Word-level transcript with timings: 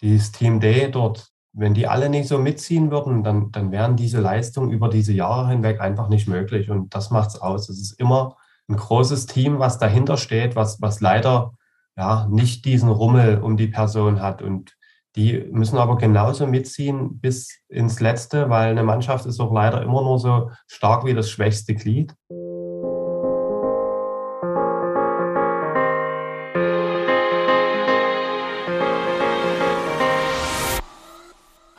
dieses 0.00 0.32
Team 0.32 0.60
D 0.60 0.88
dort, 0.88 1.30
wenn 1.52 1.74
die 1.74 1.86
alle 1.86 2.08
nicht 2.10 2.28
so 2.28 2.38
mitziehen 2.38 2.90
würden, 2.90 3.22
dann, 3.22 3.50
dann 3.50 3.72
wären 3.72 3.96
diese 3.96 4.20
Leistungen 4.20 4.70
über 4.70 4.88
diese 4.88 5.12
Jahre 5.12 5.48
hinweg 5.48 5.80
einfach 5.80 6.08
nicht 6.08 6.28
möglich. 6.28 6.70
Und 6.70 6.94
das 6.94 7.10
macht 7.10 7.30
es 7.30 7.40
aus. 7.40 7.68
Es 7.68 7.80
ist 7.80 7.98
immer 7.98 8.36
ein 8.68 8.76
großes 8.76 9.26
Team, 9.26 9.58
was 9.58 9.78
dahinter 9.78 10.16
steht, 10.16 10.54
was, 10.54 10.82
was 10.82 11.00
leider 11.00 11.54
ja, 11.96 12.26
nicht 12.30 12.64
diesen 12.64 12.90
Rummel 12.90 13.38
um 13.38 13.56
die 13.56 13.68
Person 13.68 14.20
hat. 14.20 14.42
Und 14.42 14.76
die 15.16 15.48
müssen 15.50 15.78
aber 15.78 15.96
genauso 15.96 16.46
mitziehen 16.46 17.20
bis 17.20 17.60
ins 17.68 18.00
Letzte, 18.00 18.50
weil 18.50 18.70
eine 18.70 18.82
Mannschaft 18.82 19.24
ist 19.24 19.40
auch 19.40 19.52
leider 19.52 19.82
immer 19.82 20.02
nur 20.02 20.18
so 20.18 20.50
stark 20.66 21.06
wie 21.06 21.14
das 21.14 21.30
schwächste 21.30 21.74
Glied. 21.74 22.14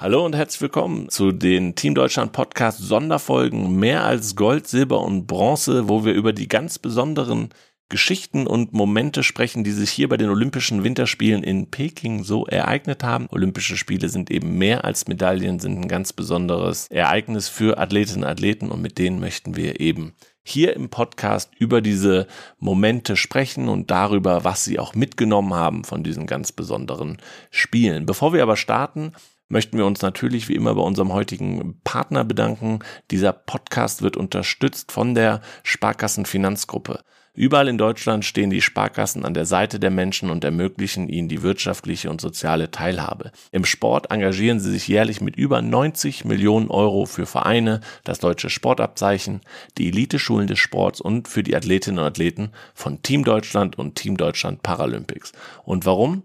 Hallo 0.07 0.25
und 0.25 0.37
herzlich 0.37 0.61
willkommen 0.61 1.09
zu 1.09 1.33
den 1.33 1.75
Team 1.75 1.93
Deutschland 1.93 2.31
Podcast 2.31 2.79
Sonderfolgen 2.79 3.77
mehr 3.77 4.05
als 4.05 4.37
Gold, 4.37 4.65
Silber 4.65 5.01
und 5.01 5.27
Bronze, 5.27 5.89
wo 5.89 6.05
wir 6.05 6.13
über 6.13 6.31
die 6.31 6.47
ganz 6.47 6.79
besonderen 6.79 7.49
Geschichten 7.89 8.47
und 8.47 8.71
Momente 8.71 9.21
sprechen, 9.21 9.65
die 9.65 9.71
sich 9.71 9.89
hier 9.89 10.07
bei 10.07 10.15
den 10.15 10.29
Olympischen 10.29 10.85
Winterspielen 10.85 11.43
in 11.43 11.71
Peking 11.71 12.23
so 12.23 12.45
ereignet 12.45 13.03
haben. 13.03 13.27
Olympische 13.31 13.75
Spiele 13.75 14.07
sind 14.07 14.31
eben 14.31 14.57
mehr 14.57 14.85
als 14.85 15.09
Medaillen, 15.09 15.59
sind 15.59 15.77
ein 15.77 15.89
ganz 15.89 16.13
besonderes 16.13 16.87
Ereignis 16.87 17.49
für 17.49 17.77
Athletinnen 17.77 18.23
und 18.23 18.29
Athleten 18.29 18.71
und 18.71 18.81
mit 18.81 18.97
denen 18.99 19.19
möchten 19.19 19.57
wir 19.57 19.81
eben 19.81 20.13
hier 20.41 20.73
im 20.77 20.87
Podcast 20.87 21.51
über 21.59 21.81
diese 21.81 22.27
Momente 22.59 23.17
sprechen 23.17 23.67
und 23.67 23.91
darüber, 23.91 24.45
was 24.45 24.63
sie 24.63 24.79
auch 24.79 24.95
mitgenommen 24.95 25.53
haben 25.53 25.83
von 25.83 26.01
diesen 26.01 26.27
ganz 26.27 26.53
besonderen 26.53 27.17
Spielen. 27.51 28.05
Bevor 28.05 28.31
wir 28.31 28.41
aber 28.41 28.55
starten, 28.55 29.11
möchten 29.49 29.77
wir 29.77 29.85
uns 29.85 30.01
natürlich 30.01 30.49
wie 30.49 30.55
immer 30.55 30.75
bei 30.75 30.81
unserem 30.81 31.13
heutigen 31.13 31.79
Partner 31.83 32.23
bedanken. 32.23 32.79
Dieser 33.11 33.33
Podcast 33.33 34.01
wird 34.01 34.17
unterstützt 34.17 34.91
von 34.91 35.15
der 35.15 35.41
Sparkassen 35.63 36.25
Finanzgruppe. 36.25 36.99
Überall 37.37 37.67
in 37.67 37.77
Deutschland 37.77 38.25
stehen 38.25 38.49
die 38.49 38.63
Sparkassen 38.63 39.23
an 39.23 39.35
der 39.35 39.45
Seite 39.45 39.79
der 39.79 39.91
Menschen 39.91 40.31
und 40.31 40.43
ermöglichen 40.43 41.07
ihnen 41.07 41.29
die 41.29 41.43
wirtschaftliche 41.43 42.09
und 42.09 42.19
soziale 42.19 42.71
Teilhabe. 42.71 43.31
Im 43.51 43.63
Sport 43.63 44.09
engagieren 44.09 44.59
sie 44.59 44.71
sich 44.71 44.87
jährlich 44.87 45.21
mit 45.21 45.35
über 45.35 45.61
90 45.61 46.25
Millionen 46.25 46.71
Euro 46.71 47.05
für 47.05 47.27
Vereine, 47.27 47.81
das 48.03 48.17
deutsche 48.17 48.49
Sportabzeichen, 48.49 49.41
die 49.77 49.89
Eliteschulen 49.89 50.47
des 50.47 50.57
Sports 50.57 50.99
und 50.99 51.27
für 51.27 51.43
die 51.43 51.55
Athletinnen 51.55 51.99
und 51.99 52.05
Athleten 52.05 52.53
von 52.73 53.03
Team 53.03 53.23
Deutschland 53.23 53.77
und 53.77 53.93
Team 53.93 54.17
Deutschland 54.17 54.63
Paralympics. 54.63 55.31
Und 55.63 55.85
warum? 55.85 56.23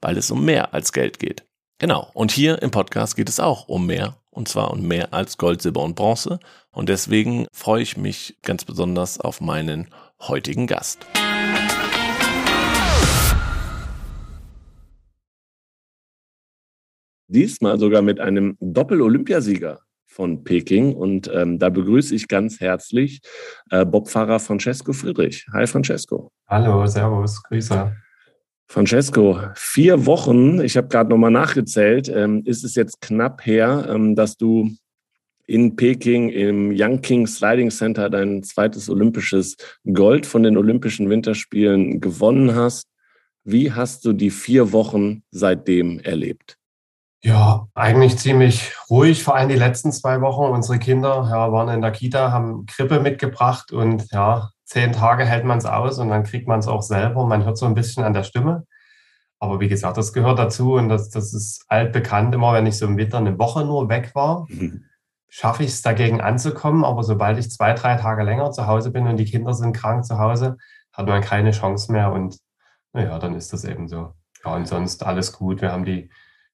Weil 0.00 0.16
es 0.16 0.30
um 0.30 0.44
mehr 0.44 0.74
als 0.74 0.92
Geld 0.92 1.18
geht. 1.18 1.42
Genau. 1.82 2.08
Und 2.14 2.30
hier 2.30 2.62
im 2.62 2.70
Podcast 2.70 3.16
geht 3.16 3.28
es 3.28 3.40
auch 3.40 3.66
um 3.66 3.88
mehr. 3.88 4.14
Und 4.30 4.46
zwar 4.46 4.70
um 4.70 4.86
mehr 4.86 5.12
als 5.12 5.36
Gold, 5.36 5.60
Silber 5.62 5.82
und 5.82 5.96
Bronze. 5.96 6.38
Und 6.70 6.88
deswegen 6.88 7.48
freue 7.52 7.82
ich 7.82 7.96
mich 7.96 8.38
ganz 8.42 8.64
besonders 8.64 9.18
auf 9.18 9.40
meinen 9.40 9.88
heutigen 10.20 10.68
Gast. 10.68 11.04
Diesmal 17.26 17.80
sogar 17.80 18.02
mit 18.02 18.20
einem 18.20 18.56
Doppel-Olympiasieger 18.60 19.80
von 20.06 20.44
Peking. 20.44 20.94
Und 20.94 21.28
ähm, 21.34 21.58
da 21.58 21.68
begrüße 21.68 22.14
ich 22.14 22.28
ganz 22.28 22.60
herzlich 22.60 23.22
äh, 23.70 23.84
Bobfahrer 23.84 24.38
Francesco 24.38 24.92
Friedrich. 24.92 25.44
Hi 25.52 25.66
Francesco. 25.66 26.30
Hallo, 26.46 26.86
Servus, 26.86 27.42
Grüße. 27.42 27.92
Francesco, 28.68 29.38
vier 29.54 30.06
Wochen, 30.06 30.60
ich 30.60 30.76
habe 30.76 30.88
gerade 30.88 31.10
nochmal 31.10 31.30
nachgezählt, 31.30 32.08
ähm, 32.08 32.42
ist 32.44 32.64
es 32.64 32.74
jetzt 32.74 33.00
knapp 33.00 33.44
her, 33.44 33.86
ähm, 33.90 34.14
dass 34.14 34.36
du 34.36 34.70
in 35.46 35.76
Peking 35.76 36.30
im 36.30 36.72
Yangqing 36.72 37.26
Sliding 37.26 37.70
Center 37.70 38.08
dein 38.08 38.42
zweites 38.42 38.88
olympisches 38.88 39.56
Gold 39.92 40.24
von 40.24 40.42
den 40.42 40.56
Olympischen 40.56 41.10
Winterspielen 41.10 42.00
gewonnen 42.00 42.54
hast. 42.54 42.86
Wie 43.44 43.72
hast 43.72 44.04
du 44.04 44.12
die 44.12 44.30
vier 44.30 44.72
Wochen 44.72 45.22
seitdem 45.30 45.98
erlebt? 46.00 46.56
Ja, 47.24 47.68
eigentlich 47.74 48.16
ziemlich 48.18 48.72
ruhig, 48.90 49.22
vor 49.22 49.36
allem 49.36 49.48
die 49.48 49.56
letzten 49.56 49.92
zwei 49.92 50.20
Wochen. 50.20 50.52
Unsere 50.52 50.78
Kinder 50.78 51.28
ja, 51.30 51.52
waren 51.52 51.68
in 51.68 51.80
der 51.80 51.92
Kita, 51.92 52.32
haben 52.32 52.66
Krippe 52.66 53.00
mitgebracht 53.00 53.72
und 53.72 54.10
ja, 54.10 54.50
zehn 54.72 54.92
Tage 54.92 55.24
hält 55.24 55.44
man 55.44 55.58
es 55.58 55.66
aus 55.66 55.98
und 55.98 56.08
dann 56.08 56.24
kriegt 56.24 56.48
man 56.48 56.60
es 56.60 56.68
auch 56.68 56.82
selber. 56.82 57.26
Man 57.26 57.44
hört 57.44 57.58
so 57.58 57.66
ein 57.66 57.74
bisschen 57.74 58.04
an 58.04 58.14
der 58.14 58.22
Stimme. 58.22 58.66
Aber 59.38 59.60
wie 59.60 59.68
gesagt, 59.68 59.96
das 59.96 60.12
gehört 60.12 60.38
dazu 60.38 60.74
und 60.74 60.88
das, 60.88 61.10
das 61.10 61.34
ist 61.34 61.64
altbekannt. 61.68 62.34
Immer 62.34 62.52
wenn 62.52 62.66
ich 62.66 62.78
so 62.78 62.86
im 62.86 62.96
Winter 62.96 63.18
eine 63.18 63.38
Woche 63.38 63.64
nur 63.64 63.88
weg 63.88 64.14
war, 64.14 64.46
mhm 64.48 64.84
schaffe 65.34 65.62
ich 65.62 65.70
es 65.70 65.80
dagegen 65.80 66.20
anzukommen. 66.20 66.84
Aber 66.84 67.02
sobald 67.02 67.38
ich 67.38 67.50
zwei, 67.50 67.72
drei 67.72 67.96
Tage 67.96 68.22
länger 68.22 68.50
zu 68.50 68.66
Hause 68.66 68.90
bin 68.90 69.06
und 69.06 69.16
die 69.16 69.24
Kinder 69.24 69.54
sind 69.54 69.74
krank 69.74 70.04
zu 70.04 70.18
Hause, 70.18 70.58
hat 70.92 71.06
man 71.06 71.22
keine 71.22 71.52
Chance 71.52 71.90
mehr. 71.90 72.12
Und 72.12 72.36
naja, 72.92 73.18
dann 73.18 73.34
ist 73.34 73.50
das 73.54 73.64
eben 73.64 73.88
so. 73.88 74.12
Ja, 74.44 74.54
und 74.54 74.68
sonst 74.68 75.02
alles 75.02 75.32
gut. 75.32 75.62
Wir 75.62 75.72
haben 75.72 75.86
die, 75.86 76.10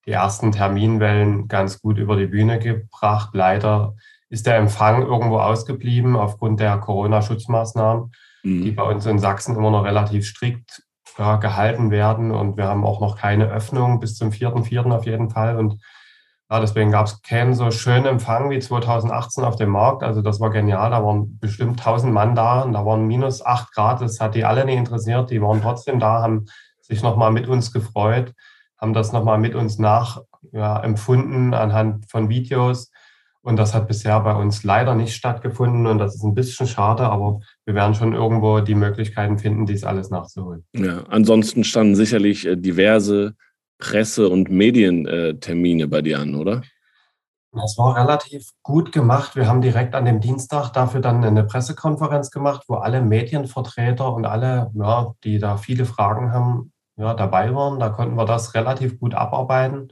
die 0.07 0.13
ersten 0.13 0.53
Terminwellen 0.53 1.49
ganz 1.49 1.81
gut 1.81 1.99
über 1.99 2.15
die 2.15 2.29
Bühne 2.29 2.61
gebracht. 2.61 3.31
Leider 3.33 3.97
ist 4.31 4.47
der 4.47 4.57
Empfang 4.57 5.03
irgendwo 5.03 5.39
ausgeblieben 5.39 6.17
aufgrund 6.17 6.61
der 6.61 6.79
Corona-Schutzmaßnahmen, 6.79 8.13
mhm. 8.43 8.63
die 8.63 8.73
bei 8.73 8.83
uns 8.83 9.07
in 9.07 9.19
Sachsen 9.19 9.57
immer 9.57 9.71
noch 9.71 9.85
relativ 9.85 10.27
strikt 10.27 10.83
ja, 11.17 11.37
gehalten 11.37 11.91
werden. 11.91 12.31
Und 12.31 12.57
wir 12.57 12.67
haben 12.67 12.85
auch 12.85 13.01
noch 13.01 13.17
keine 13.17 13.49
Öffnung 13.49 14.01
bis 14.01 14.17
zum 14.17 14.31
4.4. 14.31 14.91
auf 14.91 15.07
jeden 15.07 15.31
Fall. 15.31 15.57
Und 15.57 15.81
ja, 16.51 16.61
deswegen 16.61 16.91
gab 16.91 17.07
es 17.07 17.21
keinen 17.23 17.55
so 17.55 17.71
schönen 17.71 18.07
Empfang 18.07 18.49
wie 18.51 18.59
2018 18.59 19.45
auf 19.45 19.57
dem 19.57 19.71
Markt. 19.71 20.03
Also 20.03 20.23
das 20.23 20.41
war 20.41 20.51
genial. 20.51 20.91
Da 20.91 21.05
waren 21.05 21.39
bestimmt 21.39 21.79
1000 21.81 22.13
Mann 22.13 22.35
da 22.35 22.63
und 22.63 22.73
da 22.73 22.87
waren 22.87 23.07
minus 23.07 23.45
8 23.45 23.73
Grad. 23.73 24.01
Das 24.01 24.21
hat 24.21 24.35
die 24.35 24.45
alle 24.45 24.65
nicht 24.65 24.79
interessiert. 24.79 25.31
Die 25.31 25.43
waren 25.43 25.61
trotzdem 25.61 26.01
da, 26.01 26.23
haben 26.23 26.47
sich 26.81 27.03
nochmal 27.03 27.33
mit 27.33 27.49
uns 27.49 27.71
gefreut, 27.71 28.33
haben 28.79 28.95
das 28.95 29.13
nochmal 29.13 29.39
mit 29.39 29.55
uns 29.55 29.79
nachempfunden 29.79 31.53
ja, 31.53 31.61
anhand 31.61 32.11
von 32.11 32.31
Videos. 32.31 32.91
Und 33.49 33.57
das 33.57 33.73
hat 33.73 33.89
bisher 33.89 34.21
bei 34.21 34.35
uns 34.35 34.63
leider 34.63 34.95
nicht 34.95 35.15
stattgefunden 35.15 35.87
und 35.87 35.97
das 35.97 36.17
ist 36.17 36.23
ein 36.23 36.35
bisschen 36.35 36.67
schade, 36.67 37.05
aber 37.05 37.41
wir 37.65 37.75
werden 37.75 37.95
schon 37.95 38.13
irgendwo 38.13 38.61
die 38.61 38.75
Möglichkeiten 38.75 39.39
finden, 39.39 39.65
dies 39.65 39.85
alles 39.85 40.11
nachzuholen. 40.11 40.67
Ja, 40.75 41.05
ansonsten 41.09 41.65
standen 41.65 41.97
sicherlich 41.97 42.47
äh, 42.47 42.57
diverse 42.57 43.37
Presse- 43.79 44.29
und 44.29 44.51
Medientermine 44.51 45.89
bei 45.89 46.03
dir 46.03 46.19
an, 46.19 46.35
oder? 46.35 46.61
Das 47.53 47.79
war 47.79 47.97
relativ 47.97 48.51
gut 48.63 48.93
gemacht. 48.93 49.35
Wir 49.35 49.49
haben 49.49 49.63
direkt 49.63 49.95
an 49.95 50.05
dem 50.05 50.21
Dienstag 50.21 50.69
dafür 50.75 51.01
dann 51.01 51.25
eine 51.25 51.45
Pressekonferenz 51.45 52.31
gemacht, 52.31 52.65
wo 52.69 52.75
alle 52.75 53.01
Medienvertreter 53.01 54.13
und 54.13 54.27
alle, 54.27 54.71
ja, 54.75 55.15
die 55.25 55.39
da 55.39 55.57
viele 55.57 55.87
Fragen 55.87 56.33
haben, 56.35 56.73
ja, 56.99 57.15
dabei 57.15 57.55
waren. 57.55 57.81
Da 57.81 57.89
konnten 57.89 58.15
wir 58.15 58.27
das 58.27 58.53
relativ 58.55 59.01
gut 59.01 59.15
abarbeiten. 59.15 59.91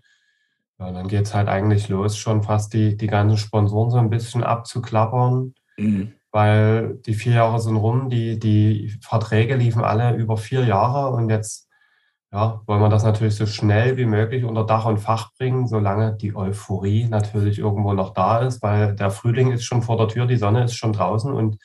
Ja, 0.79 0.93
dann 0.93 1.09
geht 1.09 1.27
es 1.27 1.35
halt 1.35 1.49
eigentlich 1.49 1.89
los, 1.89 2.19
schon 2.19 2.43
fast 2.43 2.75
die, 2.75 2.97
die 2.97 3.07
ganzen 3.07 3.39
Sponsoren 3.39 3.91
so 3.91 3.99
ein 3.99 4.11
bisschen 4.11 4.45
abzuklappern, 4.45 5.55
mhm. 5.79 6.13
weil 6.33 6.97
die 7.07 7.15
vier 7.15 7.35
Jahre 7.35 7.61
sind 7.61 7.77
rum, 7.77 8.11
die, 8.11 8.39
die 8.39 8.95
Verträge 9.01 9.57
liefen 9.57 9.83
alle 9.83 10.15
über 10.17 10.37
vier 10.37 10.65
Jahre 10.65 11.15
und 11.15 11.31
jetzt 11.31 11.67
ja, 12.33 12.61
wollen 12.67 12.81
wir 12.81 12.91
das 12.91 13.05
natürlich 13.05 13.37
so 13.37 13.47
schnell 13.47 13.97
wie 13.97 14.05
möglich 14.05 14.45
unter 14.45 14.65
Dach 14.65 14.85
und 14.85 14.99
Fach 14.99 15.33
bringen, 15.39 15.67
solange 15.67 16.15
die 16.17 16.37
Euphorie 16.37 17.07
natürlich 17.09 17.59
irgendwo 17.59 17.95
noch 17.95 18.13
da 18.13 18.41
ist, 18.41 18.63
weil 18.63 18.95
der 18.95 19.11
Frühling 19.11 19.53
ist 19.53 19.65
schon 19.65 19.81
vor 19.83 19.97
der 19.97 20.09
Tür, 20.09 20.27
die 20.27 20.37
Sonne 20.37 20.65
ist 20.65 20.75
schon 20.75 20.93
draußen 20.93 21.33
und 21.33 21.57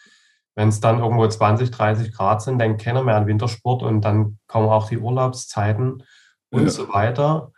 wenn 0.56 0.70
es 0.70 0.80
dann 0.80 1.00
irgendwo 1.00 1.28
20, 1.28 1.72
30 1.72 2.14
Grad 2.14 2.42
sind, 2.42 2.60
dann 2.60 2.78
kennen 2.78 3.06
wir 3.06 3.16
einen 3.16 3.28
Wintersport 3.28 3.84
und 3.84 4.02
dann 4.02 4.38
kommen 4.48 4.70
auch 4.70 4.88
die 4.90 4.98
Urlaubszeiten 4.98 6.04
und 6.52 6.64
ja. 6.64 6.70
so 6.70 6.90
weiter. 6.94 7.52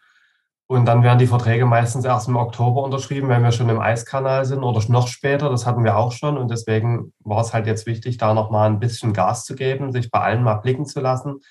Und 0.68 0.86
dann 0.86 1.04
werden 1.04 1.20
die 1.20 1.28
Verträge 1.28 1.66
meistens 1.66 2.06
erst 2.06 2.28
im 2.28 2.38
Oktober 2.38 2.84
unterschrieben, 2.84 3.30
wenn 3.30 3.44
wir 3.44 3.52
schon 3.52 3.70
im 3.70 3.80
Eiskanal 3.80 4.46
sind 4.46 4.64
oder 4.64 4.82
noch 4.88 5.08
später. 5.08 5.50
Das 5.50 5.66
hatten 5.66 5.84
wir 5.84 5.98
auch 5.98 6.12
schon. 6.12 6.38
Und 6.38 6.50
deswegen 6.50 7.14
war 7.20 7.42
es 7.42 7.54
halt 7.54 7.68
jetzt 7.68 7.86
wichtig, 7.86 8.18
da 8.18 8.34
nochmal 8.34 8.70
ein 8.70 8.80
bisschen 8.80 9.14
Gas 9.14 9.46
zu 9.46 9.56
geben, 9.56 9.92
sich 9.92 10.10
bei 10.10 10.20
allen 10.20 10.44
mal 10.44 10.56
blicken 10.56 10.86
zu 10.86 11.02
lassen 11.02 11.42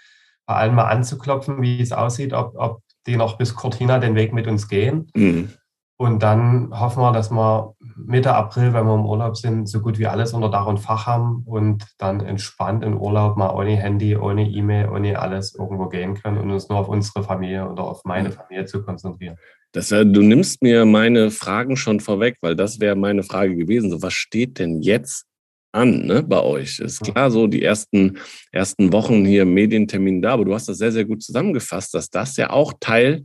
bei 0.46 0.54
allen 0.54 0.74
mal 0.74 0.88
anzuklopfen, 0.88 1.62
wie 1.62 1.80
es 1.80 1.92
aussieht, 1.92 2.32
ob, 2.32 2.54
ob 2.56 2.82
die 3.06 3.16
noch 3.16 3.38
bis 3.38 3.54
Cortina 3.54 3.98
den 3.98 4.14
Weg 4.14 4.32
mit 4.32 4.46
uns 4.46 4.68
gehen. 4.68 5.10
Mhm. 5.14 5.52
Und 6.02 6.20
dann 6.20 6.68
hoffen 6.72 7.00
wir, 7.00 7.12
dass 7.12 7.30
wir 7.30 7.76
Mitte 7.94 8.34
April, 8.34 8.72
wenn 8.72 8.86
wir 8.86 8.94
im 8.96 9.06
Urlaub 9.06 9.36
sind, 9.36 9.68
so 9.68 9.80
gut 9.80 10.00
wie 10.00 10.08
alles 10.08 10.32
unter 10.32 10.50
Dach 10.50 10.66
und 10.66 10.78
Fach 10.78 11.06
haben 11.06 11.44
und 11.46 11.86
dann 11.96 12.18
entspannt 12.18 12.82
in 12.82 12.94
Urlaub 12.94 13.36
mal 13.36 13.50
ohne 13.50 13.76
Handy, 13.76 14.16
ohne 14.16 14.50
E-Mail, 14.50 14.88
ohne 14.88 15.16
alles 15.20 15.54
irgendwo 15.54 15.88
gehen 15.88 16.14
können 16.14 16.38
und 16.38 16.50
uns 16.50 16.68
nur 16.68 16.80
auf 16.80 16.88
unsere 16.88 17.22
Familie 17.22 17.70
oder 17.70 17.84
auf 17.84 18.02
meine. 18.04 18.32
Familie 18.32 18.64
zu 18.64 18.82
konzentrieren. 18.82 19.36
Das, 19.70 19.90
du 19.90 20.02
nimmst 20.02 20.60
mir 20.60 20.84
meine 20.86 21.30
Fragen 21.30 21.76
schon 21.76 22.00
vorweg, 22.00 22.36
weil 22.40 22.56
das 22.56 22.80
wäre 22.80 22.96
meine 22.96 23.22
Frage 23.22 23.54
gewesen. 23.54 23.88
So, 23.88 24.02
was 24.02 24.12
steht 24.12 24.58
denn 24.58 24.82
jetzt 24.82 25.26
an 25.70 26.04
ne, 26.04 26.24
bei 26.24 26.42
euch. 26.42 26.80
Ist 26.80 27.02
klar, 27.02 27.30
so 27.30 27.46
die 27.46 27.62
ersten, 27.62 28.18
ersten 28.50 28.92
Wochen 28.92 29.24
hier 29.24 29.44
Medientermin 29.44 30.20
da, 30.20 30.32
aber 30.32 30.46
du 30.46 30.52
hast 30.52 30.68
das 30.68 30.78
sehr, 30.78 30.90
sehr 30.90 31.04
gut 31.04 31.22
zusammengefasst, 31.22 31.94
dass 31.94 32.10
das 32.10 32.36
ja 32.36 32.50
auch 32.50 32.72
Teil 32.80 33.24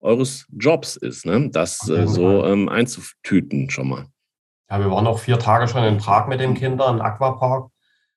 eures 0.00 0.46
Jobs 0.56 0.96
ist, 0.96 1.26
ne? 1.26 1.50
das 1.50 1.88
äh, 1.88 2.06
so 2.06 2.44
ähm, 2.44 2.68
einzutüten 2.68 3.70
schon 3.70 3.88
mal. 3.88 4.06
Ja, 4.70 4.80
wir 4.80 4.90
waren 4.90 5.06
auch 5.06 5.18
vier 5.18 5.38
Tage 5.38 5.68
schon 5.68 5.84
in 5.84 5.98
Prag 5.98 6.26
mit 6.26 6.40
den 6.40 6.54
Kindern, 6.54 6.96
im 6.96 7.02
Aquapark. 7.02 7.70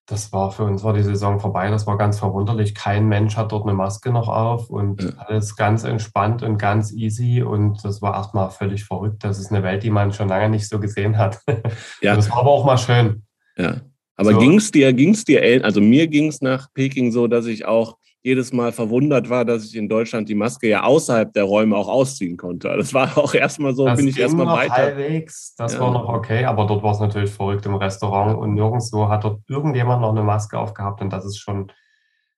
Das 0.08 0.34
war 0.34 0.52
für 0.52 0.64
uns 0.64 0.84
war 0.84 0.94
die 0.94 1.04
Saison 1.04 1.40
vorbei. 1.40 1.70
Das 1.70 1.86
war 1.86 1.96
ganz 1.96 2.18
verwunderlich. 2.18 2.74
Kein 2.74 3.08
Mensch 3.08 3.38
hat 3.38 3.52
dort 3.52 3.68
eine 3.68 3.76
Maske 3.76 4.12
noch 4.12 4.28
auf 4.28 4.72
und 4.72 5.04
ja. 5.04 5.10
alles 5.18 5.56
ganz 5.56 5.84
entspannt 5.84 6.42
und 6.42 6.58
ganz 6.58 6.92
easy. 6.92 7.44
Und 7.44 7.86
das 7.86 8.02
war 8.02 8.16
erstmal 8.16 8.50
völlig 8.50 8.86
verrückt. 8.86 9.24
Das 9.24 9.38
ist 9.38 9.52
eine 9.52 9.62
Welt, 9.62 9.84
die 9.84 9.92
man 9.92 10.12
schon 10.12 10.28
lange 10.28 10.50
nicht 10.50 10.68
so 10.68 10.80
gesehen 10.80 11.18
hat. 11.18 11.40
Ja. 12.02 12.16
Das 12.16 12.32
war 12.32 12.40
aber 12.40 12.50
auch 12.50 12.66
mal 12.66 12.78
schön. 12.78 13.24
Ja. 13.56 13.82
Aber 14.16 14.34
so. 14.34 14.40
ging 14.40 14.58
es 14.58 14.72
dir, 14.72 14.92
ging's 14.94 15.26
dir, 15.26 15.64
also 15.64 15.80
mir 15.80 16.08
ging 16.08 16.28
es 16.28 16.42
nach 16.42 16.68
Peking 16.74 17.12
so, 17.12 17.28
dass 17.28 17.46
ich 17.46 17.66
auch 17.66 17.98
jedes 18.30 18.54
Mal 18.54 18.72
verwundert 18.72 19.30
war, 19.30 19.44
dass 19.44 19.66
ich 19.66 19.76
in 19.76 19.90
Deutschland 19.90 20.30
die 20.30 20.36
Maske 20.36 20.70
ja 20.70 20.84
außerhalb 20.84 21.34
der 21.34 21.44
Räume 21.44 21.76
auch 21.76 21.88
ausziehen 21.88 22.38
konnte. 22.38 22.70
Das 22.78 22.94
war 22.94 23.18
auch 23.18 23.34
erstmal 23.34 23.74
so, 23.74 23.86
das 23.86 23.98
bin 23.98 24.08
ich 24.08 24.20
erstmal 24.20 24.46
weiter. 24.46 24.74
Halbwegs, 24.74 25.56
das 25.56 25.74
ja. 25.74 25.80
war 25.80 25.92
noch 25.92 26.08
okay, 26.08 26.46
aber 26.46 26.68
dort 26.68 26.84
war 26.84 26.92
es 26.92 27.00
natürlich 27.00 27.32
verrückt 27.32 27.66
im 27.66 27.76
Restaurant 27.76 28.38
und 28.38 28.54
nirgendwo 28.54 29.10
hat 29.10 29.24
dort 29.24 29.42
irgendjemand 29.48 30.02
noch 30.02 30.12
eine 30.12 30.24
Maske 30.24 30.58
aufgehabt 30.58 31.02
und 31.02 31.12
das 31.12 31.26
ist 31.26 31.40
schon 31.40 31.72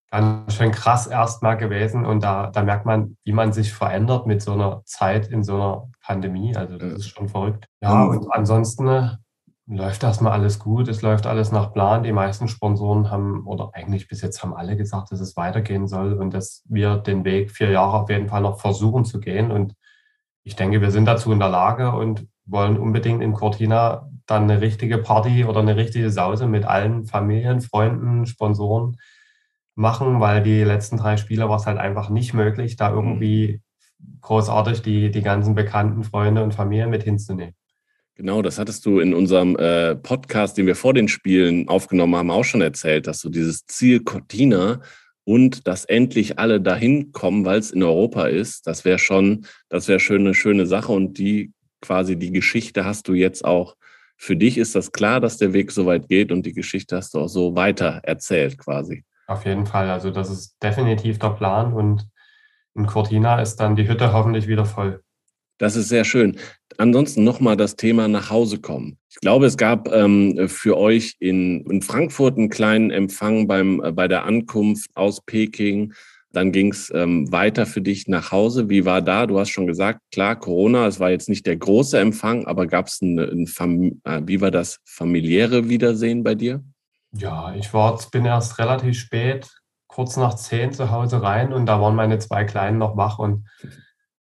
ganz 0.10 0.56
schön 0.56 0.72
krass 0.72 1.08
erstmal 1.08 1.58
gewesen 1.58 2.06
und 2.06 2.24
da, 2.24 2.48
da 2.48 2.64
merkt 2.64 2.86
man, 2.86 3.18
wie 3.24 3.32
man 3.32 3.54
sich 3.54 3.74
verändert 3.74 4.28
mit 4.28 4.42
so 4.42 4.54
einer 4.54 4.82
Zeit 4.86 5.28
in 5.28 5.44
so 5.44 5.56
einer 5.56 5.90
Pandemie. 6.02 6.56
Also 6.56 6.78
das 6.78 6.90
ja. 6.90 6.96
ist 6.96 7.10
schon 7.10 7.30
verrückt. 7.30 7.68
Ja, 7.82 8.04
und 8.04 8.28
ansonsten 8.32 9.18
läuft 9.72 10.04
erstmal 10.04 10.34
alles 10.34 10.60
gut, 10.60 10.88
es 10.90 11.02
läuft 11.02 11.26
alles 11.26 11.52
nach 11.52 11.74
Plan. 11.74 12.04
Die 12.04 12.12
meisten 12.12 12.48
Sponsoren 12.48 13.10
haben, 13.10 13.48
oder 13.48 13.72
eigentlich 13.74 14.08
bis 14.08 14.22
jetzt 14.22 14.44
haben 14.44 14.54
alle 14.54 14.76
gesagt, 14.76 15.12
dass 15.12 15.22
es 15.22 15.38
weitergehen 15.38 15.88
soll 15.88 16.14
und 16.14 16.34
dass 16.34 16.64
wir 16.68 16.98
den 16.98 17.24
Weg 17.24 17.52
vier 17.52 17.72
Jahre 17.72 18.02
auf 18.02 18.10
jeden 18.10 18.28
Fall 18.28 18.42
noch 18.42 18.60
versuchen 18.60 19.06
zu 19.06 19.20
gehen. 19.20 19.50
Und 19.52 19.74
ich 20.44 20.56
denke, 20.56 20.82
wir 20.82 20.92
sind 20.92 21.06
dazu 21.06 21.32
in 21.32 21.40
der 21.40 21.50
Lage 21.50 21.92
und 21.92 22.28
wollen 22.46 22.78
unbedingt 22.78 23.22
in 23.24 23.34
Cortina 23.34 24.10
dann 24.26 24.44
eine 24.44 24.62
richtige 24.62 24.98
Party 24.98 25.46
oder 25.46 25.62
eine 25.62 25.78
richtige 25.78 26.12
Sause 26.12 26.48
mit 26.48 26.66
allen 26.66 27.06
Familien, 27.06 27.62
Freunden, 27.62 28.26
Sponsoren 28.26 28.98
machen, 29.76 30.20
weil 30.20 30.44
die 30.44 30.64
letzten 30.64 30.98
drei 30.98 31.18
Spiele 31.18 31.48
war 31.48 31.58
es 31.58 31.66
halt 31.66 31.78
einfach 31.78 32.10
nicht 32.10 32.34
möglich, 32.34 32.76
da 32.76 32.92
irgendwie 32.92 33.62
großartig 34.22 34.82
die, 34.82 35.12
die 35.12 35.22
ganzen 35.22 35.56
bekannten 35.56 36.04
Freunde 36.04 36.44
und 36.44 36.54
Familien 36.54 36.90
mit 36.90 37.04
hinzunehmen. 37.04 37.56
Genau, 38.16 38.42
das 38.42 38.60
hattest 38.60 38.86
du 38.86 39.00
in 39.00 39.14
unserem 39.14 39.56
äh, 39.58 39.96
Podcast, 39.96 40.58
den 40.58 40.68
wir 40.68 40.76
vor 40.76 40.94
den 40.94 41.08
Spielen 41.08 41.68
aufgenommen 41.70 42.16
haben, 42.16 42.32
auch 42.32 42.44
schon 42.44 42.62
erzählt, 42.62 43.08
dass 43.08 43.22
du 43.22 43.30
dieses 43.30 43.66
Ziel 43.66 44.04
Cortina 44.04 44.82
und 45.24 45.68
dass 45.68 45.86
endlich 45.86 46.38
alle 46.38 46.60
dahin 46.60 47.12
kommen, 47.12 47.46
weil 47.46 47.60
es 47.60 47.72
in 47.72 47.84
Europa 47.84 48.28
ist, 48.28 48.68
das 48.68 48.86
wäre 48.86 49.00
schon, 49.00 49.46
das 49.70 49.88
wäre 49.88 50.00
schon 50.00 50.20
eine 50.20 50.34
schöne 50.34 50.66
Sache 50.66 50.92
und 50.92 51.18
die 51.18 51.54
quasi 51.82 52.18
die 52.18 52.32
Geschichte 52.32 52.86
hast 52.86 53.08
du 53.08 53.14
jetzt 53.14 53.46
auch. 53.46 53.76
Für 54.18 54.36
dich 54.36 54.58
ist 54.58 54.76
das 54.76 54.92
klar, 54.92 55.20
dass 55.20 55.38
der 55.38 55.54
Weg 55.54 55.72
so 55.72 55.86
weit 55.86 56.08
geht 56.08 56.32
und 56.32 56.46
die 56.46 56.54
Geschichte 56.54 56.98
hast 56.98 57.14
du 57.14 57.20
auch 57.20 57.28
so 57.28 57.56
weiter 57.56 58.02
erzählt 58.04 58.58
quasi. 58.58 59.04
Auf 59.28 59.46
jeden 59.46 59.66
Fall, 59.66 59.90
also 59.90 60.12
das 60.12 60.30
ist 60.30 60.62
definitiv 60.62 61.18
der 61.18 61.30
Plan 61.30 61.74
und 61.74 62.08
in 62.76 62.86
Cortina 62.86 63.42
ist 63.42 63.56
dann 63.58 63.76
die 63.76 63.88
Hütte 63.88 64.14
hoffentlich 64.14 64.48
wieder 64.48 64.66
voll. 64.66 65.02
Das 65.62 65.76
ist 65.76 65.90
sehr 65.90 66.06
schön. 66.06 66.38
Ansonsten 66.80 67.24
nochmal 67.24 67.56
das 67.56 67.76
Thema 67.76 68.08
nach 68.08 68.32
Hause 68.32 68.60
kommen. 68.60 68.98
Ich 69.12 69.18
glaube, 69.18 69.46
es 69.46 69.58
gab 69.58 69.94
ähm, 69.94 70.50
für 70.50 70.76
euch 70.76 71.18
in, 71.20 71.64
in, 71.70 71.84
Frankfurt 71.84 72.36
einen 72.36 72.50
kleinen 72.50 72.90
Empfang 72.90 73.48
beim, 73.48 73.80
äh, 73.84 73.92
bei 73.92 74.08
der 74.08 74.26
Ankunft 74.26 74.90
aus 74.96 75.22
Peking. 75.24 75.94
Dann 76.32 76.52
ging 76.52 76.72
es 76.72 76.92
ähm, 76.96 77.32
weiter 77.32 77.68
für 77.68 77.82
dich 77.82 78.08
nach 78.08 78.32
Hause. 78.32 78.70
Wie 78.70 78.86
war 78.86 79.04
da? 79.04 79.28
Du 79.28 79.38
hast 79.38 79.50
schon 79.50 79.68
gesagt, 79.68 80.00
klar, 80.12 80.36
Corona, 80.36 80.88
es 80.88 81.00
war 81.00 81.12
jetzt 81.12 81.30
nicht 81.30 81.46
der 81.46 81.58
große 81.58 82.00
Empfang, 82.00 82.48
aber 82.48 82.66
gab 82.66 82.88
es 82.88 83.00
ein, 83.04 83.20
ein 83.20 84.02
äh, 84.04 84.22
wie 84.26 84.42
war 84.42 84.50
das 84.50 84.80
familiäre 84.84 85.70
Wiedersehen 85.70 86.24
bei 86.24 86.34
dir? 86.34 86.64
Ja, 87.12 87.54
ich 87.54 87.72
war, 87.72 88.00
bin 88.12 88.26
erst 88.26 88.58
relativ 88.58 88.98
spät, 88.98 89.48
kurz 89.86 90.18
nach 90.18 90.34
zehn 90.34 90.74
zu 90.74 90.90
Hause 90.90 91.22
rein 91.22 91.54
und 91.54 91.68
da 91.68 91.80
waren 91.80 91.96
meine 91.96 92.18
zwei 92.18 92.46
Kleinen 92.46 92.80
noch 92.80 92.98
wach 92.98 93.20
und 93.20 93.46